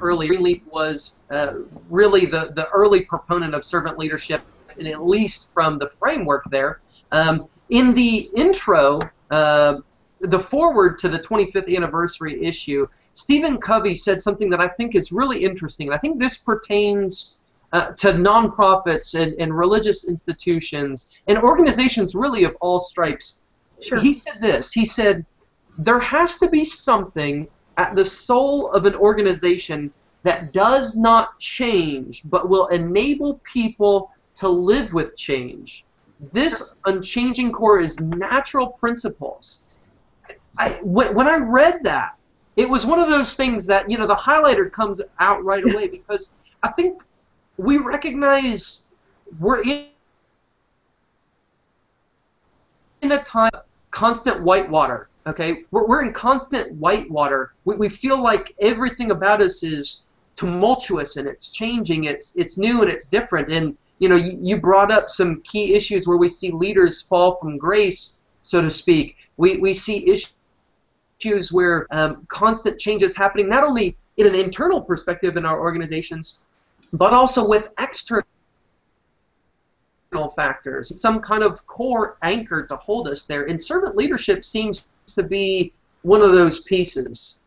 earlier. 0.00 0.28
Greenleaf 0.28 0.66
was 0.68 1.24
uh, 1.30 1.54
really 1.88 2.26
the, 2.26 2.52
the 2.54 2.68
early 2.70 3.00
proponent 3.00 3.54
of 3.54 3.64
servant 3.64 3.98
leadership, 3.98 4.42
and 4.78 4.86
at 4.86 5.04
least 5.04 5.52
from 5.52 5.78
the 5.78 5.88
framework 5.88 6.44
there. 6.50 6.80
Um, 7.12 7.48
in 7.68 7.94
the 7.94 8.28
intro, 8.36 9.00
uh, 9.30 9.78
the 10.26 10.38
forward 10.38 10.98
to 10.98 11.08
the 11.08 11.18
25th 11.18 11.74
anniversary 11.74 12.44
issue, 12.44 12.86
Stephen 13.14 13.58
Covey 13.58 13.94
said 13.94 14.20
something 14.20 14.50
that 14.50 14.60
I 14.60 14.68
think 14.68 14.94
is 14.94 15.12
really 15.12 15.42
interesting, 15.42 15.88
and 15.88 15.94
I 15.94 15.98
think 15.98 16.18
this 16.18 16.38
pertains 16.38 17.40
uh, 17.72 17.92
to 17.92 18.12
nonprofits 18.12 19.20
and, 19.20 19.34
and 19.40 19.56
religious 19.56 20.08
institutions 20.08 21.18
and 21.26 21.38
organizations 21.38 22.14
really 22.14 22.44
of 22.44 22.56
all 22.60 22.78
stripes. 22.78 23.42
Sure. 23.80 23.98
He 23.98 24.12
said 24.12 24.40
this. 24.40 24.72
He 24.72 24.84
said, 24.84 25.24
there 25.78 25.98
has 25.98 26.38
to 26.38 26.48
be 26.48 26.64
something 26.64 27.48
at 27.76 27.94
the 27.94 28.04
soul 28.04 28.70
of 28.72 28.86
an 28.86 28.94
organization 28.94 29.92
that 30.22 30.52
does 30.52 30.96
not 30.96 31.38
change 31.38 32.22
but 32.24 32.48
will 32.48 32.66
enable 32.68 33.40
people 33.44 34.10
to 34.34 34.48
live 34.48 34.92
with 34.92 35.16
change. 35.16 35.84
This 36.32 36.74
unchanging 36.86 37.52
core 37.52 37.80
is 37.80 38.00
natural 38.00 38.68
principles. 38.68 39.64
I, 40.58 40.70
when, 40.82 41.14
when 41.14 41.28
I 41.28 41.38
read 41.38 41.84
that, 41.84 42.16
it 42.56 42.68
was 42.68 42.86
one 42.86 42.98
of 42.98 43.08
those 43.08 43.34
things 43.34 43.66
that, 43.66 43.90
you 43.90 43.98
know, 43.98 44.06
the 44.06 44.14
highlighter 44.14 44.70
comes 44.70 45.00
out 45.18 45.44
right 45.44 45.62
away 45.62 45.88
because 45.88 46.30
I 46.62 46.68
think 46.68 47.02
we 47.58 47.78
recognize 47.78 48.88
we're 49.38 49.62
in 49.62 49.86
in 53.02 53.12
a 53.12 53.22
time 53.22 53.50
constant 53.90 54.42
whitewater 54.42 55.08
Okay, 55.26 55.64
we're, 55.72 55.86
we're 55.86 56.04
in 56.04 56.12
constant 56.12 56.72
whitewater. 56.72 57.52
We, 57.64 57.76
we 57.76 57.88
feel 57.88 58.22
like 58.22 58.54
everything 58.60 59.10
about 59.10 59.42
us 59.42 59.62
is 59.64 60.06
tumultuous 60.36 61.16
and 61.16 61.26
it's 61.26 61.50
changing. 61.50 62.04
It's 62.04 62.36
it's 62.36 62.56
new 62.56 62.82
and 62.82 62.90
it's 62.90 63.08
different. 63.08 63.50
And 63.50 63.76
you 63.98 64.08
know, 64.08 64.16
you, 64.16 64.38
you 64.40 64.60
brought 64.60 64.92
up 64.92 65.10
some 65.10 65.40
key 65.42 65.74
issues 65.74 66.06
where 66.06 66.16
we 66.16 66.28
see 66.28 66.52
leaders 66.52 67.02
fall 67.02 67.36
from 67.38 67.58
grace, 67.58 68.20
so 68.44 68.60
to 68.62 68.70
speak. 68.70 69.16
We, 69.36 69.56
we 69.56 69.74
see 69.74 70.08
issues 70.08 70.32
where 71.52 71.86
um, 71.90 72.26
constant 72.28 72.78
change 72.78 73.02
is 73.02 73.16
happening, 73.16 73.48
not 73.48 73.64
only 73.64 73.96
in 74.16 74.26
an 74.26 74.34
internal 74.34 74.80
perspective 74.80 75.36
in 75.36 75.44
our 75.44 75.60
organizations, 75.60 76.44
but 76.92 77.12
also 77.12 77.46
with 77.46 77.72
external 77.78 78.24
factors, 80.34 80.98
some 81.00 81.20
kind 81.20 81.42
of 81.42 81.66
core 81.66 82.16
anchor 82.22 82.66
to 82.66 82.76
hold 82.76 83.08
us 83.08 83.26
there. 83.26 83.44
And 83.44 83.62
servant 83.62 83.96
leadership 83.96 84.44
seems 84.44 84.88
to 85.06 85.22
be 85.22 85.72
one 86.02 86.22
of 86.22 86.32
those 86.32 86.60
pieces. 86.60 87.38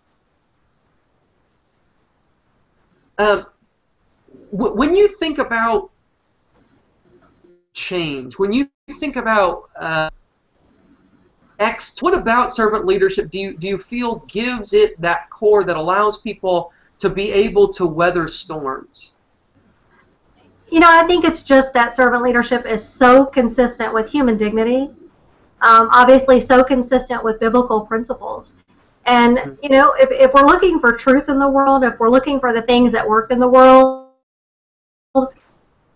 Uh, 3.18 3.44
when 4.52 4.96
you 4.96 5.08
think 5.08 5.38
about 5.38 5.92
change, 7.74 8.38
when 8.40 8.52
you 8.52 8.70
think 8.92 9.16
about 9.16 9.70
uh, 9.80 10.10
X, 11.60 12.02
what 12.02 12.14
about 12.14 12.56
servant 12.56 12.86
leadership 12.86 13.30
do 13.30 13.38
you 13.38 13.58
do 13.58 13.68
you 13.68 13.78
feel 13.78 14.24
gives 14.28 14.74
it 14.74 15.00
that 15.02 15.30
core 15.30 15.64
that 15.66 15.76
allows 15.76 16.22
people 16.22 16.72
to 17.00 17.10
be 17.10 17.32
able 17.32 17.68
to 17.68 17.86
weather 17.86 18.28
storms? 18.28 19.12
You 20.72 20.80
know, 20.80 20.90
I 20.90 21.06
think 21.06 21.26
it's 21.26 21.44
just 21.44 21.74
that 21.74 21.94
servant 21.94 22.22
leadership 22.22 22.66
is 22.66 22.88
so 22.88 23.26
consistent 23.26 23.94
with 23.94 24.10
human 24.10 24.38
dignity, 24.38 24.92
um, 25.62 25.90
obviously 25.92 26.40
so 26.40 26.64
consistent 26.64 27.24
with 27.24 27.40
biblical 27.40 27.82
principles. 27.82 28.54
And, 29.06 29.38
mm-hmm. 29.38 29.54
you 29.64 29.70
know, 29.70 29.94
if, 29.98 30.12
if 30.12 30.34
we're 30.34 30.46
looking 30.46 30.80
for 30.80 30.92
truth 30.92 31.28
in 31.28 31.40
the 31.40 31.50
world, 31.50 31.84
if 31.84 32.00
we're 32.00 32.10
looking 32.10 32.40
for 32.40 32.54
the 32.54 32.62
things 32.62 32.92
that 32.92 33.08
work 33.08 33.32
in 33.32 33.40
the 33.40 33.48
world, 33.48 34.12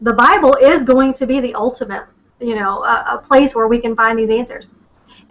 the 0.01 0.13
Bible 0.13 0.55
is 0.55 0.83
going 0.83 1.13
to 1.13 1.27
be 1.27 1.39
the 1.39 1.53
ultimate, 1.53 2.05
you 2.39 2.55
know, 2.55 2.83
a, 2.83 3.05
a 3.11 3.17
place 3.23 3.55
where 3.55 3.67
we 3.67 3.79
can 3.79 3.95
find 3.95 4.17
these 4.17 4.31
answers. 4.31 4.71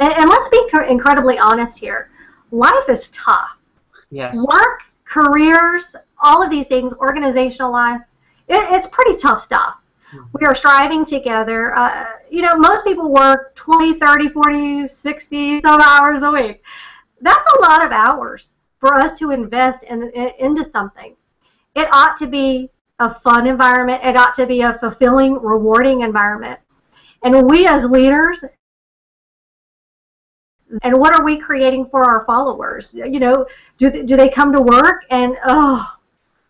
And, 0.02 0.12
and 0.14 0.28
let's 0.28 0.48
be 0.48 0.60
incredibly 0.88 1.38
honest 1.38 1.78
here. 1.78 2.10
Life 2.50 2.88
is 2.88 3.08
tough. 3.10 3.56
Yes. 4.10 4.36
Work, 4.48 4.82
careers, 5.04 5.94
all 6.20 6.42
of 6.42 6.50
these 6.50 6.66
things, 6.66 6.92
organizational 6.94 7.70
life, 7.70 8.00
it, 8.48 8.56
it's 8.72 8.88
pretty 8.88 9.16
tough 9.16 9.40
stuff. 9.40 9.76
Mm-hmm. 10.12 10.24
We 10.40 10.46
are 10.46 10.56
striving 10.56 11.04
together. 11.04 11.76
Uh, 11.76 12.06
you 12.28 12.42
know, 12.42 12.56
most 12.56 12.84
people 12.84 13.12
work 13.12 13.54
20, 13.54 13.94
30, 14.00 14.28
40, 14.30 14.86
60 14.88 15.60
some 15.60 15.80
hours 15.80 16.24
a 16.24 16.32
week. 16.32 16.64
That's 17.20 17.48
a 17.56 17.62
lot 17.62 17.86
of 17.86 17.92
hours 17.92 18.54
for 18.80 18.96
us 18.96 19.16
to 19.20 19.30
invest 19.30 19.84
in, 19.84 20.10
in, 20.10 20.32
into 20.40 20.64
something. 20.64 21.14
It 21.76 21.88
ought 21.92 22.16
to 22.16 22.26
be 22.26 22.70
a 22.98 23.08
fun 23.08 23.46
environment. 23.46 24.02
It 24.04 24.16
ought 24.16 24.34
to 24.34 24.46
be 24.46 24.62
a 24.62 24.74
fulfilling, 24.74 25.34
rewarding 25.34 26.00
environment. 26.00 26.58
And 27.22 27.48
we 27.48 27.68
as 27.68 27.88
leaders 27.88 28.44
and 30.82 30.98
what 30.98 31.14
are 31.14 31.24
we 31.24 31.38
creating 31.38 31.86
for 31.86 32.04
our 32.04 32.24
followers? 32.24 32.94
You 32.94 33.20
know, 33.20 33.46
do 33.76 33.90
they, 33.90 34.02
do 34.04 34.16
they 34.16 34.28
come 34.28 34.52
to 34.52 34.60
work 34.60 35.04
and 35.10 35.36
oh, 35.44 35.96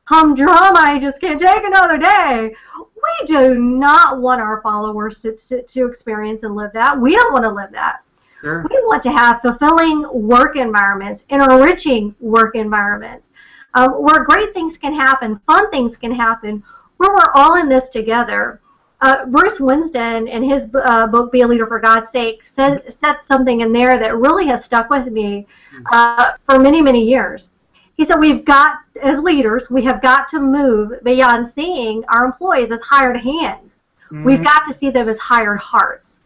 humdrum, 0.04 0.76
I 0.76 0.98
just 1.00 1.20
can't 1.20 1.40
take 1.40 1.64
another 1.64 1.98
day. 1.98 2.54
We 2.78 3.26
do 3.26 3.54
not 3.58 4.20
want 4.20 4.40
our 4.40 4.60
followers 4.62 5.20
to, 5.20 5.36
to, 5.36 5.62
to 5.62 5.86
experience 5.86 6.42
and 6.42 6.54
live 6.54 6.72
that. 6.72 6.98
We 7.00 7.14
don't 7.14 7.32
want 7.32 7.44
to 7.44 7.50
live 7.50 7.72
that. 7.72 8.02
Sure. 8.40 8.64
We 8.68 8.76
want 8.84 9.02
to 9.04 9.12
have 9.12 9.40
fulfilling 9.40 10.06
work 10.12 10.56
environments, 10.56 11.26
enriching 11.28 12.14
work 12.20 12.56
environments, 12.56 13.30
um, 13.74 13.92
where 13.92 14.24
great 14.24 14.52
things 14.52 14.76
can 14.76 14.92
happen, 14.92 15.40
fun 15.46 15.70
things 15.70 15.96
can 15.96 16.12
happen, 16.12 16.62
where 16.96 17.10
we're 17.14 17.32
all 17.34 17.56
in 17.56 17.68
this 17.68 17.88
together 17.88 18.60
uh, 19.02 19.26
Bruce 19.26 19.58
Winston, 19.58 20.28
in 20.28 20.44
his 20.44 20.72
uh, 20.74 21.08
book 21.08 21.32
"Be 21.32 21.40
a 21.40 21.46
Leader 21.46 21.66
for 21.66 21.80
God's 21.80 22.08
Sake," 22.08 22.46
said 22.46 22.90
said 22.90 23.16
something 23.24 23.60
in 23.60 23.72
there 23.72 23.98
that 23.98 24.16
really 24.16 24.46
has 24.46 24.64
stuck 24.64 24.90
with 24.90 25.08
me 25.08 25.44
uh, 25.90 26.34
for 26.48 26.60
many 26.60 26.80
many 26.80 27.04
years. 27.04 27.50
He 27.94 28.04
said, 28.04 28.20
"We've 28.20 28.44
got 28.44 28.78
as 29.02 29.18
leaders, 29.18 29.70
we 29.70 29.82
have 29.82 30.00
got 30.00 30.28
to 30.28 30.38
move 30.38 31.02
beyond 31.02 31.48
seeing 31.48 32.04
our 32.08 32.24
employees 32.24 32.70
as 32.70 32.80
hired 32.80 33.16
hands. 33.16 33.80
Mm-hmm. 34.04 34.24
We've 34.24 34.44
got 34.44 34.64
to 34.66 34.72
see 34.72 34.90
them 34.90 35.08
as 35.08 35.18
hired 35.18 35.58
hearts." 35.58 36.20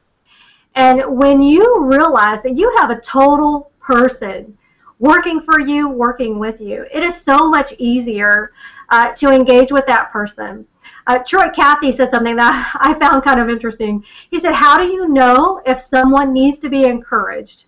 And 0.75 1.03
when 1.17 1.41
you 1.41 1.79
realize 1.81 2.43
that 2.43 2.59
you 2.59 2.71
have 2.79 2.91
a 2.91 3.01
total 3.01 3.71
person 3.81 4.57
working 4.99 5.41
for 5.41 5.61
you, 5.61 5.89
working 5.89 6.39
with 6.39 6.61
you, 6.61 6.85
it 6.93 7.03
is 7.03 7.19
so 7.19 7.49
much 7.49 7.73
easier 7.79 8.53
uh, 8.91 9.15
to 9.15 9.31
engage 9.31 9.73
with 9.73 9.87
that 9.87 10.13
person 10.13 10.67
uh, 11.07 11.21
Truett 11.25 11.55
Cathy 11.55 11.93
said 11.93 12.11
something 12.11 12.37
that 12.37 12.77
I 12.81 12.95
found 12.95 13.23
kind 13.23 13.41
of 13.41 13.49
interesting. 13.49 14.05
He 14.31 14.39
said, 14.39 14.53
How 14.53 14.79
do 14.79 14.85
you 14.85 15.09
know 15.09 15.63
if 15.67 15.79
someone 15.79 16.33
needs 16.33 16.59
to 16.61 16.69
be 16.69 16.85
encouraged? 16.85 17.65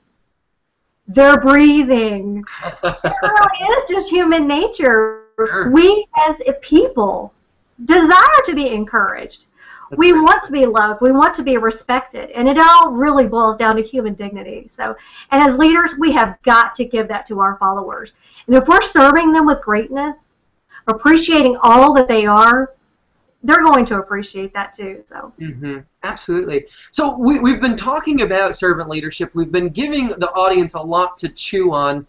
They're 1.06 1.40
breathing. 1.40 2.44
it 2.62 2.74
really 3.22 3.76
is 3.76 3.84
just 3.88 4.10
human 4.10 4.46
nature. 4.46 5.24
Sure. 5.36 5.70
We 5.70 6.06
as 6.28 6.40
a 6.46 6.52
people 6.54 7.32
desire 7.84 8.42
to 8.44 8.54
be 8.54 8.70
encouraged. 8.70 9.46
That's 9.90 9.98
we 9.98 10.12
want 10.12 10.42
to 10.42 10.52
be 10.52 10.66
loved. 10.66 11.00
We 11.00 11.12
want 11.12 11.32
to 11.34 11.42
be 11.42 11.56
respected. 11.56 12.30
And 12.30 12.46
it 12.46 12.58
all 12.58 12.90
really 12.90 13.26
boils 13.26 13.56
down 13.56 13.76
to 13.76 13.82
human 13.82 14.14
dignity. 14.14 14.66
So, 14.68 14.94
and 15.30 15.42
as 15.42 15.56
leaders, 15.56 15.94
we 15.98 16.12
have 16.12 16.36
got 16.42 16.74
to 16.74 16.84
give 16.84 17.08
that 17.08 17.24
to 17.26 17.40
our 17.40 17.56
followers. 17.56 18.12
And 18.46 18.56
if 18.56 18.68
we're 18.68 18.82
serving 18.82 19.32
them 19.32 19.46
with 19.46 19.62
greatness, 19.62 20.32
appreciating 20.88 21.56
all 21.62 21.94
that 21.94 22.08
they 22.08 22.26
are, 22.26 22.74
they're 23.42 23.62
going 23.62 23.84
to 23.86 23.98
appreciate 23.98 24.52
that 24.54 24.72
too. 24.72 25.02
So. 25.06 25.32
Mm-hmm. 25.40 25.78
Absolutely. 26.02 26.66
So 26.90 27.16
we, 27.18 27.38
we've 27.38 27.60
been 27.60 27.76
talking 27.76 28.22
about 28.22 28.56
servant 28.56 28.88
leadership. 28.88 29.34
We've 29.34 29.52
been 29.52 29.68
giving 29.68 30.08
the 30.08 30.30
audience 30.32 30.74
a 30.74 30.80
lot 30.80 31.16
to 31.18 31.28
chew 31.28 31.72
on. 31.72 32.06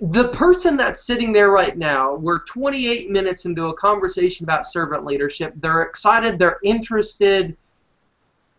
The 0.00 0.28
person 0.28 0.76
that's 0.76 1.04
sitting 1.04 1.32
there 1.32 1.50
right 1.50 1.78
now, 1.78 2.14
we're 2.14 2.40
28 2.40 3.10
minutes 3.10 3.46
into 3.46 3.66
a 3.66 3.74
conversation 3.76 4.44
about 4.44 4.66
servant 4.66 5.06
leadership. 5.06 5.54
They're 5.56 5.82
excited. 5.82 6.38
They're 6.38 6.58
interested. 6.62 7.56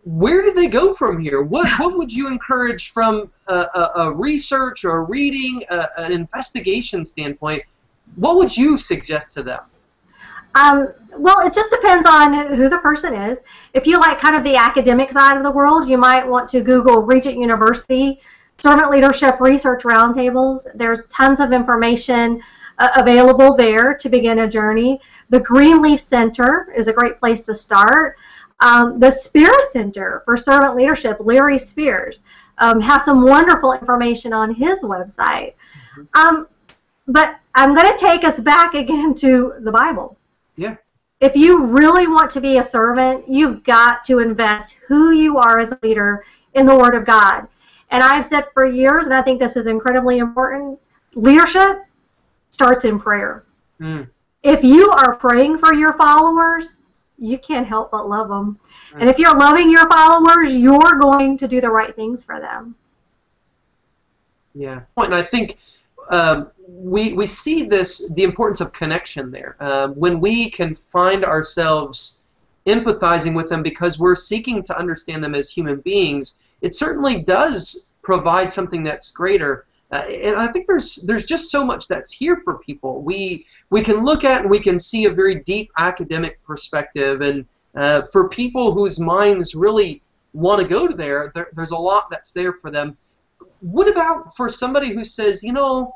Where 0.06 0.41
do 0.43 0.54
they 0.54 0.67
go 0.67 0.93
from 0.93 1.19
here? 1.19 1.41
What 1.41 1.67
what 1.80 1.98
would 1.98 2.13
you 2.13 2.28
encourage 2.28 2.91
from 2.91 3.32
a, 3.48 3.54
a, 3.54 3.91
a 3.95 4.13
research 4.13 4.86
or 4.86 5.04
reading, 5.04 5.63
a, 5.69 5.88
an 5.98 6.12
investigation 6.12 7.04
standpoint? 7.04 7.63
What 8.15 8.38
would 8.38 8.56
you 8.56 8.78
suggest 8.78 9.34
to 9.34 9.43
them? 9.43 9.62
Um, 10.56 10.94
well, 11.18 11.46
it 11.46 11.54
just 11.54 11.72
depends 11.72 12.06
on 12.08 12.56
who 12.56 12.70
the 12.70 12.80
person 12.80 13.13
is. 13.13 13.39
If 13.74 13.86
you 13.86 14.00
like 14.00 14.20
kind 14.20 14.36
of 14.36 14.44
the 14.44 14.56
academic 14.56 15.12
side 15.12 15.38
of 15.38 15.44
the 15.44 15.52
world, 15.52 15.88
you 15.88 15.98
might 15.98 16.28
want 16.28 16.50
to 16.50 16.62
Google 16.62 17.04
Regent 17.04 17.38
University 17.38 18.22
Servant 18.58 18.89
Leadership 18.89 19.39
Research 19.39 19.84
Roundtables. 19.84 20.65
There's 20.76 21.06
tons 21.08 21.39
of 21.39 21.52
information 21.52 22.41
uh, 22.78 22.89
available 22.96 23.56
there 23.56 23.94
to 23.96 24.10
begin 24.10 24.39
a 24.39 24.50
journey. 24.50 25.00
The 25.30 25.39
Greenleaf 25.41 26.00
Center 26.00 26.74
is 26.76 26.88
a 26.88 26.94
great 26.94 27.18
place 27.18 27.44
to 27.46 27.56
start. 27.56 28.18
Um, 28.62 29.00
the 29.00 29.10
Spear 29.10 29.54
Center 29.72 30.22
for 30.24 30.38
Servant 30.38 30.76
Leadership, 30.76 31.18
Larry 31.20 31.58
Spears, 31.58 32.24
um, 32.60 32.80
has 32.80 33.04
some 33.04 33.26
wonderful 33.26 33.74
information 33.74 34.32
on 34.32 34.54
his 34.54 34.84
website. 34.84 35.54
Mm-hmm. 35.98 36.18
Um, 36.18 36.48
but 37.08 37.38
I'm 37.54 37.76
going 37.76 37.91
to 37.91 37.98
take 37.98 38.24
us 38.24 38.39
back 38.39 38.74
again 38.74 39.13
to 39.15 39.56
the 39.60 39.72
Bible. 39.72 40.18
Yeah. 40.56 40.76
If 41.22 41.36
you 41.36 41.65
really 41.65 42.08
want 42.08 42.30
to 42.32 42.41
be 42.41 42.58
a 42.58 42.63
servant, 42.63 43.28
you've 43.28 43.63
got 43.63 44.04
to 44.06 44.20
invest 44.20 44.80
who 44.88 45.12
you 45.12 45.38
are 45.38 45.60
as 45.60 45.72
a 45.72 45.80
leader 45.82 46.26
in 46.54 46.65
the 46.65 46.76
Word 46.76 46.94
of 46.96 47.06
God. 47.06 47.48
And 47.91 48.04
I've 48.04 48.26
said 48.26 48.46
for 48.54 48.65
years, 48.65 49.06
and 49.06 49.15
I 49.15 49.22
think 49.22 49.39
this 49.39 49.56
is 49.56 49.68
incredibly 49.68 50.18
important, 50.18 50.80
leadership 51.13 51.84
starts 52.50 52.86
in 52.86 53.00
prayer. 53.00 53.46
Mm. 53.80 54.10
If 54.44 54.63
you 54.63 54.91
are 54.91 55.15
praying 55.15 55.58
for 55.60 55.74
your 55.74 55.94
followers, 55.94 56.78
you 57.18 57.38
can't 57.38 57.65
help 57.65 57.91
but 57.91 58.10
love 58.10 58.28
them. 58.28 58.60
Mm. 58.94 59.02
And 59.02 59.10
if 59.10 59.18
you're 59.18 59.38
loving 59.38 59.70
your 59.70 59.88
followers, 59.89 60.56
you're 60.56 61.00
going 61.00 61.38
to 61.38 61.48
do 61.48 61.62
the 61.62 61.70
right 61.70 61.96
things 61.96 62.24
for 62.24 62.39
them. 62.39 62.76
Yeah. 64.54 64.82
And 64.98 65.15
I 65.15 65.22
think 65.22 65.58
um, 66.10 66.52
we, 66.68 67.13
we 67.13 67.26
see 67.26 67.63
this 67.63 68.12
the 68.13 68.24
importance 68.24 68.62
of 68.62 68.74
connection 68.74 69.32
there. 69.32 69.56
Um, 69.60 69.94
when 69.94 70.20
we 70.20 70.50
can 70.50 70.76
find 70.76 71.24
ourselves 71.24 72.22
empathizing 72.65 73.36
with 73.36 73.50
them 73.50 73.62
because 73.62 74.00
we're 74.00 74.15
seeking 74.15 74.63
to 74.63 74.78
understand 74.78 75.24
them 75.24 75.36
as 75.36 75.50
human 75.50 75.80
beings, 75.82 76.44
it 76.62 76.74
certainly 76.74 77.22
does 77.22 77.94
provide 78.02 78.52
something 78.52 78.84
that's 78.84 79.12
greater. 79.12 79.65
Uh, 79.91 79.98
and 79.98 80.36
I 80.36 80.48
think 80.48 80.65
there's 80.65 80.96
there's 81.08 81.26
just 81.26 81.52
so 81.52 81.63
much 81.63 81.88
that's 81.88 82.12
here 82.12 82.38
for 82.44 82.58
people. 82.60 83.02
We 83.02 83.46
we 83.70 83.82
can 83.82 84.04
look 84.04 84.24
at 84.24 84.41
and 84.41 84.50
we 84.50 84.60
can 84.60 84.80
see 84.80 85.06
a 85.06 85.12
very 85.12 85.36
deep 85.44 85.72
academic 85.78 86.44
perspective, 86.44 87.22
and 87.22 87.46
uh, 87.76 88.04
for 88.12 88.30
people 88.30 88.74
whose 88.74 89.00
minds 89.00 89.54
really 89.54 90.02
want 90.34 90.62
to 90.62 90.68
go 90.68 90.88
to 90.88 90.96
there, 90.96 91.32
there, 91.34 91.50
there's 91.54 91.72
a 91.72 91.78
lot 91.78 92.10
that's 92.10 92.32
there 92.34 92.54
for 92.54 92.72
them. 92.72 92.98
What 93.62 93.88
about 93.88 94.36
for 94.36 94.50
somebody 94.50 94.94
who 94.94 95.06
says, 95.06 95.44
you 95.44 95.54
know, 95.54 95.96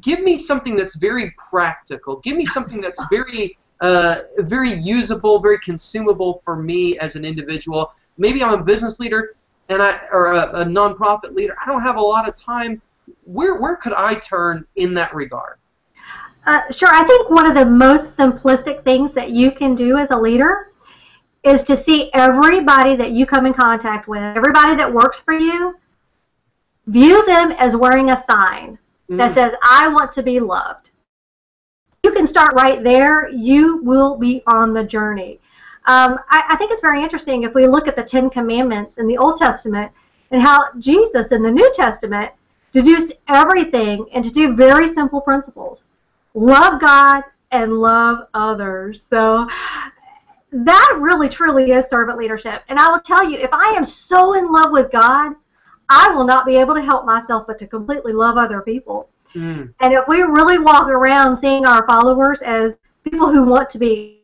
give 0.00 0.20
me 0.20 0.38
something 0.38 0.76
that's 0.76 0.96
very 0.96 1.32
practical. 1.50 2.16
Give 2.20 2.36
me 2.36 2.44
something 2.44 2.80
that's 2.80 3.02
very 3.10 3.56
uh, 3.80 4.22
very 4.38 4.72
usable, 4.72 5.40
very 5.40 5.58
consumable 5.58 6.34
for 6.44 6.56
me 6.56 6.98
as 6.98 7.16
an 7.16 7.24
individual. 7.24 7.92
Maybe 8.16 8.42
I'm 8.42 8.54
a 8.54 8.62
business 8.62 9.00
leader 9.00 9.34
and 9.68 9.82
I 9.82 10.00
or 10.12 10.32
a, 10.32 10.60
a 10.60 10.64
nonprofit 10.64 11.34
leader. 11.34 11.54
I 11.62 11.66
don't 11.66 11.82
have 11.82 11.96
a 11.96 12.00
lot 12.00 12.28
of 12.28 12.34
time. 12.34 12.80
Where 13.24 13.60
where 13.60 13.76
could 13.76 13.92
I 13.92 14.14
turn 14.14 14.64
in 14.76 14.94
that 14.94 15.14
regard? 15.14 15.58
Uh, 16.46 16.60
sure. 16.70 16.90
I 16.90 17.04
think 17.04 17.30
one 17.30 17.46
of 17.46 17.54
the 17.54 17.64
most 17.64 18.18
simplistic 18.18 18.84
things 18.84 19.14
that 19.14 19.30
you 19.30 19.50
can 19.50 19.74
do 19.74 19.96
as 19.96 20.10
a 20.10 20.16
leader 20.16 20.72
is 21.42 21.62
to 21.64 21.76
see 21.76 22.10
everybody 22.12 22.96
that 22.96 23.12
you 23.12 23.26
come 23.26 23.46
in 23.46 23.54
contact 23.54 24.08
with, 24.08 24.22
everybody 24.22 24.74
that 24.76 24.92
works 24.92 25.20
for 25.20 25.34
you, 25.34 25.76
view 26.86 27.24
them 27.26 27.52
as 27.52 27.76
wearing 27.76 28.10
a 28.10 28.16
sign 28.16 28.78
mm. 29.10 29.18
that 29.18 29.32
says, 29.32 29.52
I 29.62 29.88
want 29.88 30.12
to 30.12 30.22
be 30.22 30.40
loved. 30.40 30.90
You 32.02 32.12
can 32.12 32.26
start 32.26 32.54
right 32.54 32.82
there. 32.82 33.28
You 33.30 33.78
will 33.78 34.16
be 34.16 34.42
on 34.46 34.74
the 34.74 34.84
journey. 34.84 35.40
Um, 35.86 36.18
I, 36.30 36.44
I 36.50 36.56
think 36.56 36.70
it's 36.70 36.80
very 36.80 37.02
interesting 37.02 37.42
if 37.42 37.54
we 37.54 37.66
look 37.66 37.88
at 37.88 37.96
the 37.96 38.02
Ten 38.02 38.30
Commandments 38.30 38.98
in 38.98 39.06
the 39.06 39.18
Old 39.18 39.36
Testament 39.36 39.92
and 40.30 40.40
how 40.40 40.72
Jesus 40.78 41.32
in 41.32 41.42
the 41.42 41.50
New 41.50 41.70
Testament 41.74 42.32
deduced 42.72 43.12
everything 43.28 44.06
into 44.12 44.32
two 44.32 44.56
very 44.56 44.88
simple 44.88 45.20
principles 45.20 45.84
love 46.34 46.80
God 46.80 47.22
and 47.52 47.72
love 47.72 48.26
others. 48.34 49.02
So 49.02 49.48
that 50.50 50.98
really 51.00 51.28
truly 51.28 51.70
is 51.72 51.88
servant 51.88 52.18
leadership. 52.18 52.62
And 52.68 52.78
I 52.78 52.90
will 52.90 53.00
tell 53.00 53.28
you, 53.28 53.38
if 53.38 53.52
I 53.52 53.74
am 53.76 53.84
so 53.84 54.34
in 54.34 54.50
love 54.52 54.72
with 54.72 54.90
God, 54.90 55.34
I 55.88 56.10
will 56.14 56.24
not 56.24 56.46
be 56.46 56.56
able 56.56 56.74
to 56.74 56.82
help 56.82 57.04
myself 57.04 57.46
but 57.46 57.58
to 57.58 57.66
completely 57.66 58.12
love 58.12 58.36
other 58.36 58.60
people. 58.60 59.08
Mm. 59.34 59.74
And 59.80 59.92
if 59.92 60.04
we 60.08 60.22
really 60.22 60.58
walk 60.58 60.86
around 60.86 61.36
seeing 61.36 61.66
our 61.66 61.86
followers 61.86 62.42
as 62.42 62.78
people 63.02 63.30
who 63.30 63.44
want 63.44 63.68
to 63.70 63.78
be, 63.78 64.20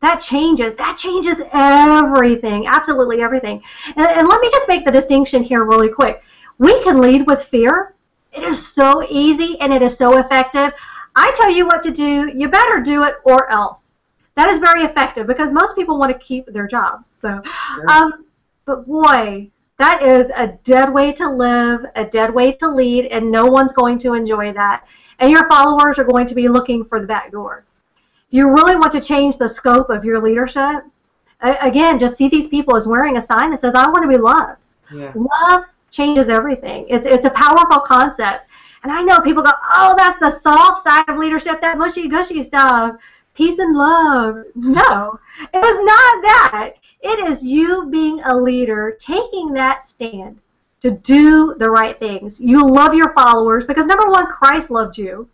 that 0.00 0.16
changes. 0.16 0.74
That 0.74 0.96
changes 0.96 1.40
everything, 1.52 2.66
absolutely 2.66 3.20
everything. 3.20 3.62
And, 3.96 4.06
and 4.06 4.28
let 4.28 4.40
me 4.40 4.50
just 4.50 4.68
make 4.68 4.84
the 4.84 4.92
distinction 4.92 5.42
here 5.42 5.64
really 5.64 5.88
quick. 5.88 6.22
We 6.58 6.82
can 6.84 7.00
lead 7.00 7.26
with 7.26 7.42
fear. 7.42 7.94
It 8.32 8.42
is 8.42 8.64
so 8.64 9.04
easy 9.08 9.58
and 9.60 9.72
it 9.72 9.82
is 9.82 9.96
so 9.96 10.18
effective. 10.18 10.72
I 11.16 11.32
tell 11.36 11.50
you 11.50 11.66
what 11.66 11.82
to 11.82 11.90
do, 11.90 12.30
you 12.32 12.48
better 12.48 12.80
do 12.80 13.02
it 13.04 13.16
or 13.24 13.50
else. 13.50 13.92
That 14.36 14.48
is 14.48 14.60
very 14.60 14.84
effective 14.84 15.26
because 15.26 15.52
most 15.52 15.74
people 15.74 15.98
want 15.98 16.12
to 16.12 16.18
keep 16.24 16.46
their 16.46 16.68
jobs. 16.68 17.10
So, 17.20 17.42
um, 17.88 18.24
but 18.68 18.86
boy, 18.86 19.50
that 19.78 20.02
is 20.02 20.30
a 20.36 20.56
dead 20.62 20.92
way 20.92 21.12
to 21.14 21.28
live, 21.28 21.84
a 21.96 22.04
dead 22.04 22.32
way 22.32 22.52
to 22.52 22.68
lead, 22.68 23.06
and 23.06 23.30
no 23.30 23.46
one's 23.46 23.72
going 23.72 23.98
to 23.98 24.14
enjoy 24.14 24.52
that. 24.52 24.86
And 25.18 25.30
your 25.30 25.48
followers 25.48 25.98
are 25.98 26.04
going 26.04 26.26
to 26.26 26.34
be 26.36 26.48
looking 26.48 26.84
for 26.84 27.00
the 27.00 27.06
back 27.06 27.32
door. 27.32 27.64
You 28.30 28.50
really 28.50 28.76
want 28.76 28.92
to 28.92 29.00
change 29.00 29.38
the 29.38 29.48
scope 29.48 29.90
of 29.90 30.04
your 30.04 30.22
leadership, 30.22 30.84
again, 31.40 31.98
just 31.98 32.16
see 32.16 32.28
these 32.28 32.48
people 32.48 32.76
as 32.76 32.86
wearing 32.86 33.16
a 33.16 33.20
sign 33.20 33.50
that 33.50 33.60
says, 33.60 33.74
I 33.74 33.86
want 33.88 34.02
to 34.02 34.08
be 34.08 34.16
loved. 34.16 34.58
Yeah. 34.92 35.12
Love 35.14 35.64
changes 35.90 36.28
everything. 36.28 36.86
It's, 36.88 37.06
it's 37.06 37.26
a 37.26 37.30
powerful 37.30 37.80
concept. 37.80 38.50
And 38.82 38.92
I 38.92 39.02
know 39.02 39.20
people 39.20 39.42
go, 39.42 39.52
oh, 39.76 39.94
that's 39.96 40.18
the 40.18 40.30
soft 40.30 40.82
side 40.82 41.04
of 41.08 41.18
leadership, 41.18 41.60
that 41.60 41.78
mushy 41.78 42.08
gushy 42.08 42.42
stuff. 42.42 42.96
Peace 43.34 43.58
and 43.58 43.76
love. 43.76 44.44
No, 44.54 45.20
it 45.40 45.64
is 45.64 45.84
not 45.84 46.22
that. 46.22 46.72
It 47.00 47.28
is 47.28 47.44
you 47.44 47.88
being 47.90 48.20
a 48.20 48.36
leader, 48.36 48.96
taking 48.98 49.52
that 49.52 49.82
stand 49.82 50.40
to 50.80 50.90
do 50.90 51.54
the 51.58 51.70
right 51.70 51.98
things. 51.98 52.40
You 52.40 52.68
love 52.68 52.94
your 52.94 53.12
followers 53.14 53.66
because, 53.66 53.86
number 53.86 54.08
one, 54.08 54.26
Christ 54.26 54.70
loved 54.70 54.98
you. 54.98 55.28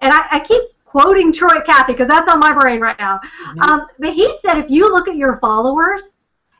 And 0.00 0.12
I, 0.12 0.26
I 0.32 0.40
keep 0.40 0.62
quoting 0.84 1.32
Truett 1.32 1.64
Cathy 1.64 1.92
because 1.92 2.08
that's 2.08 2.28
on 2.28 2.38
my 2.38 2.52
brain 2.52 2.80
right 2.80 2.98
now. 2.98 3.18
Mm-hmm. 3.18 3.60
Um, 3.60 3.86
but 3.98 4.12
he 4.12 4.32
said 4.34 4.58
if 4.58 4.70
you 4.70 4.92
look 4.92 5.08
at 5.08 5.16
your 5.16 5.38
followers 5.38 6.12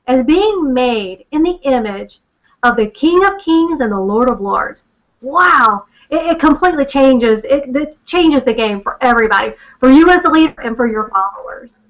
as 0.07 0.25
being 0.25 0.73
made 0.73 1.27
in 1.33 1.43
the 1.43 1.59
image 1.63 2.19
of 2.63 2.77
the 2.77 2.87
King 2.87 3.25
of 3.25 3.39
Kings 3.39 3.81
and 3.81 3.93
the 3.93 4.01
Lord 4.01 4.31
of 4.31 4.41
Lords, 4.41 4.85
wow, 5.21 5.85
it, 6.11 6.23
it 6.23 6.41
completely 6.41 6.85
changes. 6.85 7.45
It, 7.45 7.77
it 7.77 7.99
changes 8.07 8.45
the 8.45 8.55
game 8.55 8.81
for 8.81 8.97
everybody, 9.03 9.53
for 9.79 9.91
you 9.91 10.09
as 10.11 10.25
a 10.25 10.31
leader 10.31 10.61
and 10.63 10.77
for 10.77 10.87
your 10.87 11.11
followers. 11.11 11.83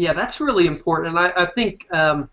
Yeah, 0.00 0.14
that's 0.14 0.40
really 0.40 0.66
important. 0.66 1.18
I, 1.18 1.30
I 1.36 1.44
think 1.44 1.86
um, 1.92 2.30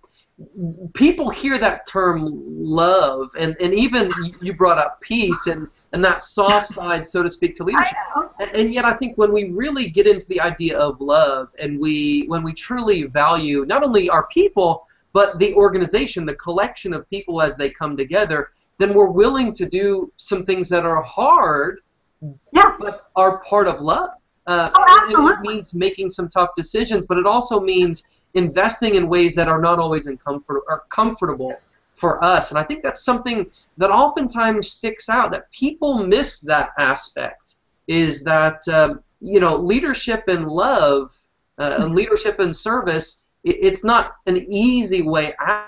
people 0.93 1.30
hear 1.30 1.58
that 1.58 1.86
term 1.86 2.32
love, 2.47 3.30
and, 3.38 3.58
and 3.60 3.73
even 3.73 4.10
you 4.41 4.53
brought 4.53 4.77
up 4.77 5.01
peace 5.01 5.47
and, 5.47 5.67
and 5.91 6.01
that 6.01 6.21
soft 6.21 6.69
side, 6.69 7.06
so 7.06 7.21
to 7.23 7.30
speak, 7.30 7.56
to 7.56 7.65
leadership. 7.65 7.97
And, 8.39 8.51
and 8.51 8.73
yet, 8.73 8.86
I 8.86 8.93
think 8.93 9.17
when 9.17 9.34
we 9.34 9.49
really 9.49 9.89
get 9.89 10.08
into 10.08 10.25
the 10.27 10.39
idea 10.39 10.80
of 10.80 11.01
love, 11.01 11.49
and 11.60 11.77
we 11.77 12.23
when 12.27 12.41
we 12.41 12.53
truly 12.53 13.03
value 13.03 13.65
not 13.65 13.84
only 13.84 14.10
our 14.10 14.27
people, 14.27 14.88
but 15.12 15.38
the 15.38 15.53
organization, 15.56 16.25
the 16.25 16.36
collection 16.36 16.93
of 16.93 17.10
people 17.10 17.41
as 17.41 17.58
they 17.58 17.69
come 17.69 17.97
together, 17.97 18.51
then 18.77 18.93
we're 18.93 19.12
willing 19.12 19.51
to 19.51 19.67
do 19.67 20.10
some 20.15 20.45
things 20.45 20.69
that 20.69 20.86
are 20.86 21.01
hard, 21.03 21.82
yeah. 22.53 22.77
but 22.80 23.10
are 23.17 23.39
part 23.39 23.67
of 23.67 23.82
love. 23.82 24.12
Uh, 24.47 24.71
oh, 24.73 25.01
absolutely. 25.01 25.33
It 25.33 25.55
means 25.55 25.73
making 25.73 26.10
some 26.10 26.29
tough 26.29 26.49
decisions, 26.55 27.05
but 27.05 27.17
it 27.17 27.25
also 27.25 27.60
means 27.60 28.03
investing 28.33 28.95
in 28.95 29.10
ways 29.10 29.36
that 29.36 29.47
are 29.47 29.62
not 29.62 29.77
always 29.77 30.07
in 30.07 30.17
comfort 30.17 30.63
or 30.69 30.86
comfortable 30.89 31.53
for 31.95 32.23
us. 32.23 32.51
And 32.51 32.57
I 32.57 32.63
think 32.63 32.81
that's 32.83 33.03
something 33.03 33.49
that 33.77 33.89
oftentimes 33.89 34.69
sticks 34.69 35.10
out 35.10 35.31
that 35.31 35.51
people 35.51 36.05
miss 36.05 36.39
that 36.41 36.71
aspect. 36.77 37.55
Is 37.88 38.23
that 38.23 38.67
um, 38.67 39.01
you 39.21 39.39
know 39.39 39.55
leadership 39.55 40.25
and 40.27 40.47
love, 40.47 41.15
uh, 41.57 41.77
mm-hmm. 41.77 41.93
leadership 41.93 42.39
and 42.39 42.55
service. 42.55 43.25
It, 43.43 43.57
it's 43.62 43.83
not 43.83 44.15
an 44.27 44.45
easy 44.49 45.01
way 45.01 45.33
out. 45.41 45.67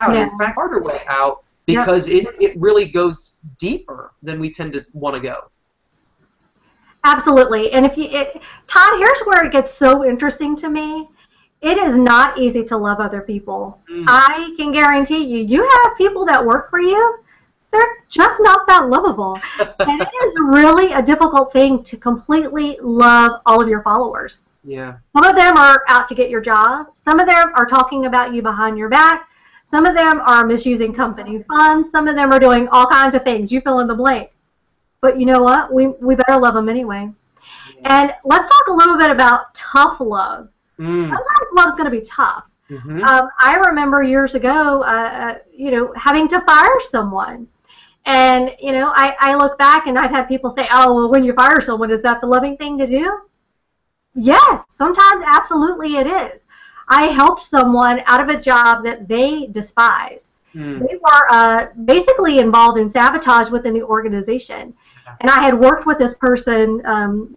Yeah. 0.00 0.22
In 0.22 0.38
fact, 0.38 0.54
harder 0.54 0.80
way 0.80 1.02
out 1.08 1.44
because 1.66 2.08
it, 2.08 2.26
it 2.40 2.58
really 2.58 2.86
goes 2.86 3.40
deeper 3.58 4.12
than 4.22 4.38
we 4.38 4.50
tend 4.50 4.72
to 4.72 4.86
want 4.92 5.16
to 5.16 5.20
go. 5.20 5.50
Absolutely. 7.04 7.72
And 7.72 7.86
if 7.86 7.96
you, 7.96 8.04
it, 8.04 8.42
Todd, 8.66 8.98
here's 8.98 9.20
where 9.20 9.44
it 9.44 9.52
gets 9.52 9.72
so 9.72 10.04
interesting 10.04 10.56
to 10.56 10.68
me. 10.68 11.08
It 11.60 11.76
is 11.76 11.98
not 11.98 12.38
easy 12.38 12.64
to 12.64 12.76
love 12.76 13.00
other 13.00 13.20
people. 13.20 13.80
Mm. 13.90 14.04
I 14.06 14.54
can 14.56 14.70
guarantee 14.70 15.24
you, 15.24 15.38
you 15.38 15.68
have 15.82 15.96
people 15.96 16.24
that 16.26 16.44
work 16.44 16.70
for 16.70 16.80
you, 16.80 17.18
they're 17.72 18.04
just 18.08 18.40
not 18.40 18.66
that 18.66 18.88
lovable. 18.88 19.38
and 19.58 20.00
it 20.00 20.08
is 20.24 20.34
really 20.38 20.92
a 20.92 21.02
difficult 21.02 21.52
thing 21.52 21.82
to 21.84 21.96
completely 21.96 22.78
love 22.80 23.40
all 23.44 23.60
of 23.60 23.68
your 23.68 23.82
followers. 23.82 24.40
Yeah. 24.64 24.96
Some 25.16 25.24
of 25.24 25.36
them 25.36 25.56
are 25.56 25.84
out 25.88 26.08
to 26.08 26.14
get 26.14 26.30
your 26.30 26.40
job. 26.40 26.88
Some 26.92 27.20
of 27.20 27.26
them 27.26 27.52
are 27.54 27.66
talking 27.66 28.06
about 28.06 28.34
you 28.34 28.42
behind 28.42 28.78
your 28.78 28.88
back. 28.88 29.28
Some 29.64 29.84
of 29.84 29.94
them 29.94 30.20
are 30.20 30.46
misusing 30.46 30.94
company 30.94 31.42
funds. 31.42 31.90
Some 31.90 32.08
of 32.08 32.16
them 32.16 32.32
are 32.32 32.38
doing 32.38 32.68
all 32.68 32.86
kinds 32.86 33.14
of 33.14 33.22
things. 33.22 33.52
You 33.52 33.60
fill 33.60 33.80
in 33.80 33.86
the 33.86 33.94
blank. 33.94 34.30
But 35.00 35.18
you 35.18 35.26
know 35.26 35.42
what? 35.42 35.72
We, 35.72 35.88
we 35.88 36.16
better 36.16 36.38
love 36.38 36.54
them 36.54 36.68
anyway. 36.68 37.10
And 37.84 38.14
let's 38.24 38.48
talk 38.48 38.66
a 38.68 38.72
little 38.72 38.96
bit 38.96 39.10
about 39.10 39.54
tough 39.54 40.00
love. 40.00 40.48
Mm. 40.78 41.08
Sometimes 41.08 41.50
love's 41.54 41.74
going 41.74 41.90
to 41.90 41.96
be 41.96 42.02
tough. 42.02 42.44
Mm-hmm. 42.70 43.02
Um, 43.02 43.28
I 43.38 43.56
remember 43.56 44.02
years 44.02 44.34
ago, 44.34 44.82
uh, 44.82 44.84
uh, 44.84 45.38
you 45.52 45.70
know, 45.70 45.92
having 45.96 46.28
to 46.28 46.40
fire 46.42 46.80
someone. 46.80 47.48
And, 48.04 48.54
you 48.60 48.72
know, 48.72 48.92
I, 48.94 49.16
I 49.20 49.34
look 49.36 49.58
back 49.58 49.86
and 49.86 49.98
I've 49.98 50.10
had 50.10 50.28
people 50.28 50.50
say, 50.50 50.66
oh, 50.70 50.94
well, 50.94 51.10
when 51.10 51.24
you 51.24 51.32
fire 51.32 51.60
someone, 51.60 51.90
is 51.90 52.02
that 52.02 52.20
the 52.20 52.26
loving 52.26 52.56
thing 52.56 52.78
to 52.78 52.86
do? 52.86 53.20
Yes, 54.14 54.64
sometimes 54.68 55.22
absolutely 55.24 55.96
it 55.96 56.06
is. 56.06 56.44
I 56.88 57.04
helped 57.04 57.40
someone 57.40 58.02
out 58.06 58.20
of 58.20 58.28
a 58.28 58.40
job 58.40 58.82
that 58.84 59.08
they 59.08 59.46
despise. 59.46 60.30
Mm. 60.54 60.80
They 60.80 60.96
were 60.96 61.26
uh, 61.30 61.66
basically 61.84 62.38
involved 62.38 62.78
in 62.78 62.88
sabotage 62.88 63.50
within 63.50 63.74
the 63.74 63.82
organization. 63.82 64.74
And 65.20 65.30
I 65.30 65.42
had 65.42 65.58
worked 65.58 65.86
with 65.86 65.98
this 65.98 66.14
person 66.14 66.82
um, 66.84 67.36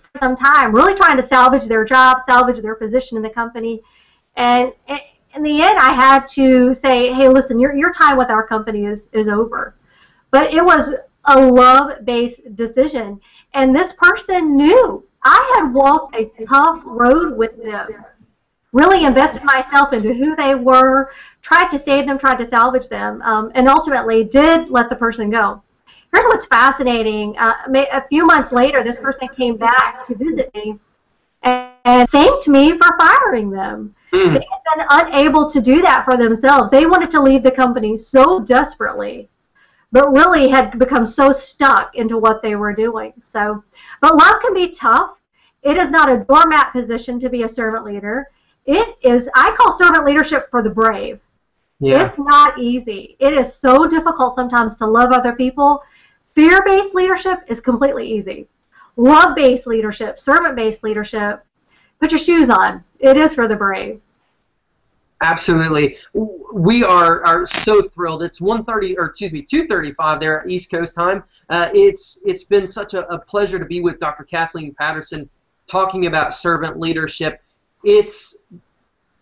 for 0.00 0.18
some 0.18 0.36
time, 0.36 0.74
really 0.74 0.94
trying 0.94 1.16
to 1.16 1.22
salvage 1.22 1.66
their 1.66 1.84
job, 1.84 2.20
salvage 2.20 2.58
their 2.58 2.74
position 2.74 3.16
in 3.16 3.22
the 3.22 3.30
company. 3.30 3.82
And 4.36 4.72
in 5.34 5.42
the 5.42 5.62
end, 5.62 5.78
I 5.78 5.92
had 5.92 6.26
to 6.28 6.74
say, 6.74 7.12
hey, 7.12 7.28
listen, 7.28 7.58
your, 7.58 7.74
your 7.74 7.92
time 7.92 8.16
with 8.16 8.30
our 8.30 8.46
company 8.46 8.86
is, 8.86 9.08
is 9.12 9.28
over. 9.28 9.74
But 10.30 10.52
it 10.52 10.64
was 10.64 10.94
a 11.24 11.40
love 11.40 12.04
based 12.04 12.54
decision. 12.54 13.20
And 13.54 13.74
this 13.74 13.92
person 13.94 14.56
knew 14.56 15.04
I 15.24 15.54
had 15.56 15.72
walked 15.72 16.16
a 16.16 16.30
tough 16.46 16.82
road 16.84 17.36
with 17.36 17.62
them 17.62 18.04
really 18.72 19.04
invested 19.04 19.42
myself 19.44 19.92
into 19.92 20.12
who 20.12 20.36
they 20.36 20.54
were, 20.54 21.10
tried 21.40 21.68
to 21.70 21.78
save 21.78 22.06
them, 22.06 22.18
tried 22.18 22.36
to 22.36 22.44
salvage 22.44 22.88
them, 22.88 23.22
um, 23.22 23.50
and 23.54 23.68
ultimately 23.68 24.24
did 24.24 24.68
let 24.68 24.88
the 24.90 24.96
person 24.96 25.30
go. 25.30 25.62
Here's 26.12 26.26
what's 26.26 26.46
fascinating. 26.46 27.36
Uh, 27.38 27.54
a 27.92 28.06
few 28.08 28.26
months 28.26 28.52
later, 28.52 28.82
this 28.82 28.98
person 28.98 29.28
came 29.28 29.56
back 29.56 30.04
to 30.06 30.14
visit 30.14 30.52
me 30.54 30.78
and, 31.42 31.70
and 31.84 32.08
thanked 32.08 32.48
me 32.48 32.76
for 32.78 32.96
firing 32.98 33.50
them. 33.50 33.94
Mm. 34.12 34.34
They 34.34 34.46
had 34.50 34.76
been 34.76 34.86
unable 34.88 35.48
to 35.50 35.60
do 35.60 35.82
that 35.82 36.04
for 36.04 36.16
themselves. 36.16 36.70
They 36.70 36.86
wanted 36.86 37.10
to 37.10 37.20
leave 37.20 37.42
the 37.42 37.50
company 37.50 37.96
so 37.96 38.40
desperately. 38.40 39.28
but 39.92 40.12
really 40.12 40.48
had 40.48 40.78
become 40.78 41.06
so 41.06 41.30
stuck 41.30 41.94
into 41.94 42.18
what 42.18 42.42
they 42.42 42.56
were 42.56 42.74
doing. 42.74 43.12
So, 43.22 43.62
but 44.00 44.16
love 44.16 44.40
can 44.40 44.54
be 44.54 44.68
tough. 44.68 45.20
It 45.62 45.76
is 45.76 45.90
not 45.90 46.10
a 46.10 46.24
doormat 46.24 46.72
position 46.72 47.18
to 47.20 47.30
be 47.30 47.42
a 47.42 47.48
servant 47.48 47.84
leader. 47.84 48.28
It 48.66 48.96
is, 49.02 49.30
I 49.34 49.54
call 49.56 49.72
servant 49.72 50.04
leadership 50.04 50.50
for 50.50 50.62
the 50.62 50.70
brave. 50.70 51.20
Yeah. 51.80 52.04
It's 52.04 52.18
not 52.18 52.58
easy. 52.58 53.16
It 53.18 53.32
is 53.32 53.54
so 53.54 53.86
difficult 53.86 54.34
sometimes 54.34 54.76
to 54.76 54.86
love 54.86 55.12
other 55.12 55.32
people. 55.32 55.82
Fear 56.38 56.62
based 56.64 56.94
leadership 56.94 57.40
is 57.48 57.60
completely 57.60 58.08
easy. 58.08 58.46
Love 58.94 59.34
based 59.34 59.66
leadership, 59.66 60.20
servant 60.20 60.54
based 60.54 60.84
leadership, 60.84 61.44
put 61.98 62.12
your 62.12 62.20
shoes 62.20 62.48
on. 62.48 62.84
It 63.00 63.16
is 63.16 63.34
for 63.34 63.48
the 63.48 63.56
brave. 63.56 64.00
Absolutely, 65.20 65.98
we 66.14 66.84
are 66.84 67.26
are 67.26 67.44
so 67.44 67.82
thrilled. 67.82 68.22
It's 68.22 68.38
1:30 68.38 68.94
or 68.98 69.06
excuse 69.06 69.32
me 69.32 69.42
2:35 69.42 70.20
there 70.20 70.40
at 70.40 70.48
East 70.48 70.70
Coast 70.70 70.94
time. 70.94 71.24
Uh, 71.50 71.70
it's 71.74 72.22
it's 72.24 72.44
been 72.44 72.68
such 72.68 72.94
a, 72.94 73.04
a 73.08 73.18
pleasure 73.18 73.58
to 73.58 73.64
be 73.64 73.80
with 73.80 73.98
Dr. 73.98 74.22
Kathleen 74.22 74.72
Patterson 74.74 75.28
talking 75.66 76.06
about 76.06 76.32
servant 76.32 76.78
leadership. 76.78 77.42
It's 77.82 78.44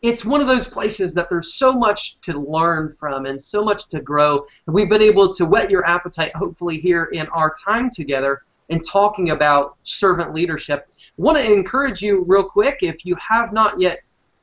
it's 0.02 0.24
one 0.24 0.40
of 0.40 0.46
those 0.46 0.68
places 0.68 1.14
that 1.14 1.28
there's 1.28 1.54
so 1.54 1.72
much 1.72 2.20
to 2.20 2.38
learn 2.38 2.92
from 2.92 3.26
and 3.26 3.40
so 3.40 3.64
much 3.64 3.88
to 3.88 4.00
grow. 4.00 4.46
And 4.66 4.74
we've 4.74 4.88
been 4.88 5.02
able 5.02 5.32
to 5.34 5.46
whet 5.46 5.70
your 5.70 5.86
appetite, 5.86 6.34
hopefully, 6.34 6.78
here 6.78 7.04
in 7.04 7.26
our 7.28 7.54
time 7.64 7.90
together 7.90 8.42
in 8.68 8.80
talking 8.80 9.30
about 9.30 9.76
servant 9.84 10.34
leadership. 10.34 10.90
I 10.90 10.92
want 11.16 11.38
to 11.38 11.52
encourage 11.52 12.02
you, 12.02 12.24
real 12.26 12.44
quick, 12.44 12.78
if 12.82 13.06
you 13.06 13.14
have 13.16 13.52
not 13.52 13.80
yet 13.80 14.00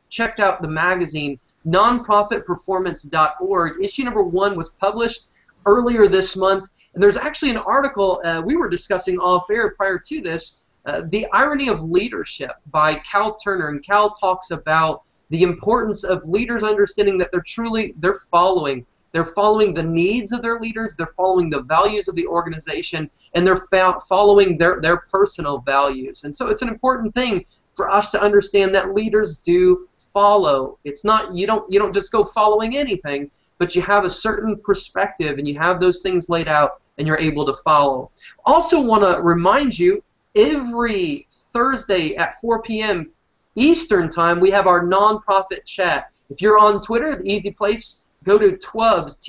checked 0.09 0.39
out 0.39 0.61
the 0.61 0.67
magazine, 0.67 1.39
nonprofitperformance.org. 1.67 3.83
Issue 3.83 4.03
number 4.03 4.23
one 4.23 4.55
was 4.55 4.69
published 4.69 5.27
earlier 5.65 6.07
this 6.07 6.35
month, 6.35 6.69
and 6.93 7.01
there's 7.01 7.17
actually 7.17 7.51
an 7.51 7.57
article 7.57 8.21
uh, 8.23 8.41
we 8.43 8.55
were 8.55 8.69
discussing 8.69 9.17
off 9.17 9.49
air 9.49 9.71
prior 9.71 9.97
to 9.97 10.21
this, 10.21 10.65
uh, 10.85 11.01
The 11.07 11.25
Irony 11.31 11.69
of 11.69 11.83
Leadership 11.83 12.51
by 12.71 12.95
Cal 12.95 13.35
Turner, 13.35 13.69
and 13.69 13.83
Cal 13.83 14.11
talks 14.11 14.51
about 14.51 15.03
the 15.33 15.43
importance 15.43 16.03
of 16.03 16.23
leaders 16.27 16.63
understanding 16.63 17.17
that 17.17 17.31
they're 17.31 17.41
truly 17.41 17.93
they're 17.97 18.21
following 18.31 18.85
they're 19.11 19.25
following 19.25 19.73
the 19.73 19.83
needs 19.83 20.31
of 20.31 20.41
their 20.41 20.59
leaders 20.59 20.95
they're 20.95 21.13
following 21.17 21.49
the 21.49 21.61
values 21.63 22.07
of 22.07 22.15
the 22.15 22.25
organization 22.27 23.09
and 23.35 23.45
they're 23.45 23.63
fa- 23.71 23.99
following 24.07 24.57
their, 24.57 24.79
their 24.81 24.97
personal 24.97 25.59
values 25.59 26.23
and 26.23 26.35
so 26.35 26.47
it's 26.47 26.61
an 26.61 26.69
important 26.69 27.13
thing 27.13 27.45
for 27.75 27.89
us 27.89 28.11
to 28.11 28.21
understand 28.21 28.73
that 28.75 28.93
leaders 28.93 29.37
do 29.37 29.87
follow. 30.13 30.77
It's 30.83 31.03
not 31.03 31.35
you 31.35 31.47
don't 31.47 31.69
you 31.71 31.79
don't 31.79 31.93
just 31.93 32.11
go 32.11 32.23
following 32.23 32.77
anything, 32.77 33.29
but 33.57 33.75
you 33.75 33.81
have 33.81 34.05
a 34.05 34.09
certain 34.09 34.57
perspective 34.57 35.37
and 35.37 35.47
you 35.47 35.57
have 35.57 35.79
those 35.79 36.01
things 36.01 36.29
laid 36.29 36.47
out 36.47 36.81
and 36.97 37.07
you're 37.07 37.17
able 37.17 37.45
to 37.45 37.53
follow. 37.63 38.11
Also 38.45 38.79
want 38.79 39.03
to 39.03 39.21
remind 39.21 39.77
you 39.77 40.03
every 40.35 41.27
Thursday 41.31 42.15
at 42.15 42.39
4 42.39 42.61
p.m. 42.61 43.11
Eastern 43.55 44.09
time 44.09 44.39
we 44.39 44.49
have 44.51 44.67
our 44.67 44.83
nonprofit 44.83 45.65
chat. 45.65 46.11
If 46.29 46.41
you're 46.41 46.57
on 46.57 46.81
Twitter, 46.81 47.15
the 47.15 47.31
easy 47.31 47.51
place 47.51 48.07
go 48.23 48.39
to 48.39 48.57
twubs 48.57 49.19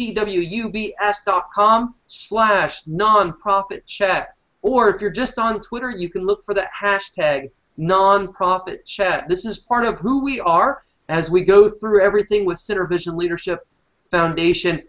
twubs.com 0.87 1.95
slash 2.07 2.85
nonprofit 2.85 3.85
chat. 3.87 4.35
Or 4.63 4.89
if 4.89 5.01
you're 5.01 5.11
just 5.11 5.39
on 5.39 5.61
Twitter, 5.61 5.91
you 5.91 6.09
can 6.09 6.25
look 6.25 6.43
for 6.43 6.55
that 6.55 6.71
hashtag 6.81 7.51
nonprofit 7.79 8.87
chat. 8.87 9.29
This 9.29 9.45
is 9.45 9.59
part 9.59 9.85
of 9.85 9.99
who 9.99 10.25
we 10.25 10.41
are 10.41 10.85
as 11.09 11.31
we 11.31 11.43
go 11.43 11.69
through 11.69 12.03
everything 12.03 12.47
with 12.47 12.59
Center 12.59 12.87
Vision 12.87 13.17
Leadership 13.17 13.67
Foundation. 14.11 14.83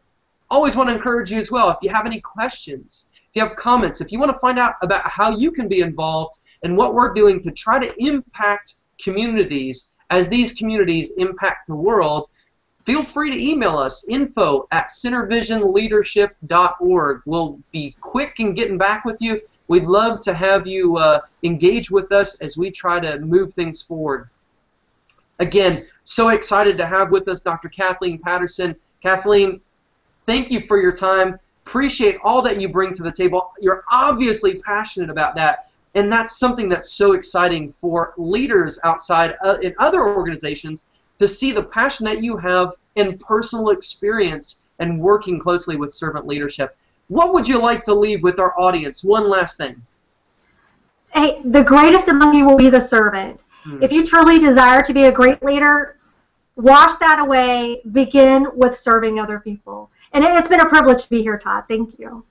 Always 0.50 0.78
want 0.78 0.90
to 0.90 0.96
encourage 0.96 1.32
you 1.32 1.40
as 1.40 1.52
well. 1.52 1.70
If 1.72 1.78
you 1.82 1.90
have 1.90 2.06
any 2.06 2.22
questions, 2.22 3.08
if 3.14 3.30
you 3.34 3.42
have 3.42 3.58
comments, 3.58 4.00
if 4.00 4.12
you 4.12 4.20
want 4.20 4.32
to 4.32 4.40
find 4.40 4.60
out 4.60 4.76
about 4.82 5.10
how 5.10 5.36
you 5.36 5.52
can 5.52 5.68
be 5.68 5.82
involved 5.82 6.40
and 6.64 6.78
what 6.78 6.94
we're 6.94 7.14
doing 7.14 7.42
to 7.44 7.52
try 7.52 7.80
to 7.80 7.94
impact 7.98 8.76
communities 9.02 9.94
as 10.10 10.28
these 10.30 10.54
communities 10.54 11.12
impact 11.18 11.68
the 11.68 11.76
world, 11.76 12.30
feel 12.86 13.04
free 13.04 13.30
to 13.32 13.44
email 13.44 13.78
us 13.78 14.08
info 14.08 14.68
at 14.72 14.88
centervisionleadership.org. 14.90 17.22
We'll 17.26 17.60
be 17.72 17.96
quick 18.00 18.40
in 18.40 18.54
getting 18.54 18.78
back 18.78 19.06
with 19.06 19.20
you 19.22 19.42
We'd 19.68 19.86
love 19.86 20.20
to 20.22 20.34
have 20.34 20.68
you 20.68 20.98
uh, 20.98 21.22
engage 21.44 21.90
with 21.90 22.12
us 22.12 22.42
as 22.42 22.58
we 22.58 22.70
try 22.70 23.00
to 23.00 23.20
move 23.20 23.54
things 23.54 23.82
forward. 23.82 24.30
Again, 25.40 25.88
so 26.04 26.30
excited 26.30 26.78
to 26.78 26.86
have 26.86 27.12
with 27.12 27.28
us 27.28 27.42
Dr. 27.42 27.70
Kathleen 27.70 28.20
Patterson. 28.20 28.76
Kathleen, 29.02 29.60
thank 30.26 30.52
you 30.52 30.62
for 30.62 30.80
your 30.80 30.94
time. 30.94 31.40
Appreciate 31.66 32.20
all 32.24 32.42
that 32.44 32.62
you 32.62 32.70
bring 32.70 32.94
to 32.94 33.04
the 33.04 33.12
table. 33.12 33.52
You're 33.60 33.84
obviously 33.92 34.62
passionate 34.62 35.10
about 35.10 35.36
that, 35.36 35.65
and 35.96 36.12
that's 36.12 36.38
something 36.38 36.70
that's 36.70 36.92
so 36.92 37.14
exciting 37.14 37.70
for 37.70 38.14
leaders 38.18 38.78
outside 38.84 39.36
uh, 39.44 39.58
in 39.62 39.74
other 39.80 40.04
organizations 40.04 40.88
to 41.18 41.28
see 41.28 41.52
the 41.54 41.64
passion 41.64 42.06
that 42.06 42.22
you 42.22 42.36
have 42.38 42.74
in 42.96 43.18
personal 43.18 43.70
experience 43.70 44.70
and 44.80 45.00
working 45.00 45.40
closely 45.40 45.78
with 45.78 45.94
servant 45.94 46.28
leadership. 46.28 46.78
What 47.08 47.34
would 47.34 47.48
you 47.48 47.60
like 47.60 47.82
to 47.84 47.94
leave 47.94 48.24
with 48.24 48.40
our 48.40 48.60
audience? 48.60 49.04
One 49.04 49.30
last 49.30 49.58
thing. 49.58 49.82
Hey, 51.14 51.42
the 51.46 51.64
greatest 51.64 52.10
among 52.10 52.36
you 52.36 52.46
will 52.46 52.58
be 52.58 52.70
the 52.70 52.82
servant. 52.82 53.46
Hmm. 53.64 53.82
If 53.82 53.94
you 53.94 54.06
truly 54.06 54.38
desire 54.38 54.82
to 54.82 54.94
be 54.94 55.06
a 55.06 55.12
great 55.12 55.42
leader, 55.42 55.98
wash 56.58 56.96
that 56.96 57.20
away. 57.20 57.82
Begin 57.94 58.48
with 58.56 58.78
serving 58.78 59.20
other 59.20 59.40
people. 59.40 59.90
And 60.12 60.26
it's 60.26 60.50
been 60.50 60.60
a 60.60 60.70
privilege 60.70 61.04
to 61.04 61.10
be 61.10 61.22
here, 61.22 61.38
Todd. 61.38 61.66
Thank 61.70 61.98
you. 62.00 62.26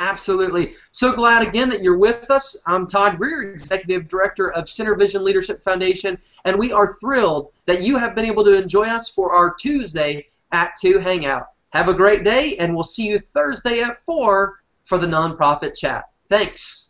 Absolutely. 0.00 0.76
So 0.92 1.12
glad 1.12 1.46
again 1.46 1.68
that 1.68 1.82
you're 1.82 1.98
with 1.98 2.30
us. 2.30 2.56
I'm 2.66 2.86
Todd 2.86 3.18
Greer, 3.18 3.52
Executive 3.52 4.08
Director 4.08 4.50
of 4.52 4.66
Center 4.66 4.94
Vision 4.94 5.22
Leadership 5.22 5.62
Foundation, 5.62 6.16
and 6.46 6.58
we 6.58 6.72
are 6.72 6.94
thrilled 6.94 7.52
that 7.66 7.82
you 7.82 7.98
have 7.98 8.14
been 8.14 8.24
able 8.24 8.42
to 8.44 8.54
enjoy 8.54 8.86
us 8.86 9.10
for 9.10 9.34
our 9.34 9.54
Tuesday 9.54 10.26
at 10.52 10.72
2 10.80 11.00
Hangout. 11.00 11.48
Have 11.74 11.88
a 11.88 11.94
great 11.94 12.24
day, 12.24 12.56
and 12.56 12.74
we'll 12.74 12.82
see 12.82 13.08
you 13.08 13.18
Thursday 13.18 13.82
at 13.82 13.98
4 13.98 14.62
for 14.84 14.96
the 14.96 15.06
nonprofit 15.06 15.76
chat. 15.76 16.08
Thanks. 16.30 16.89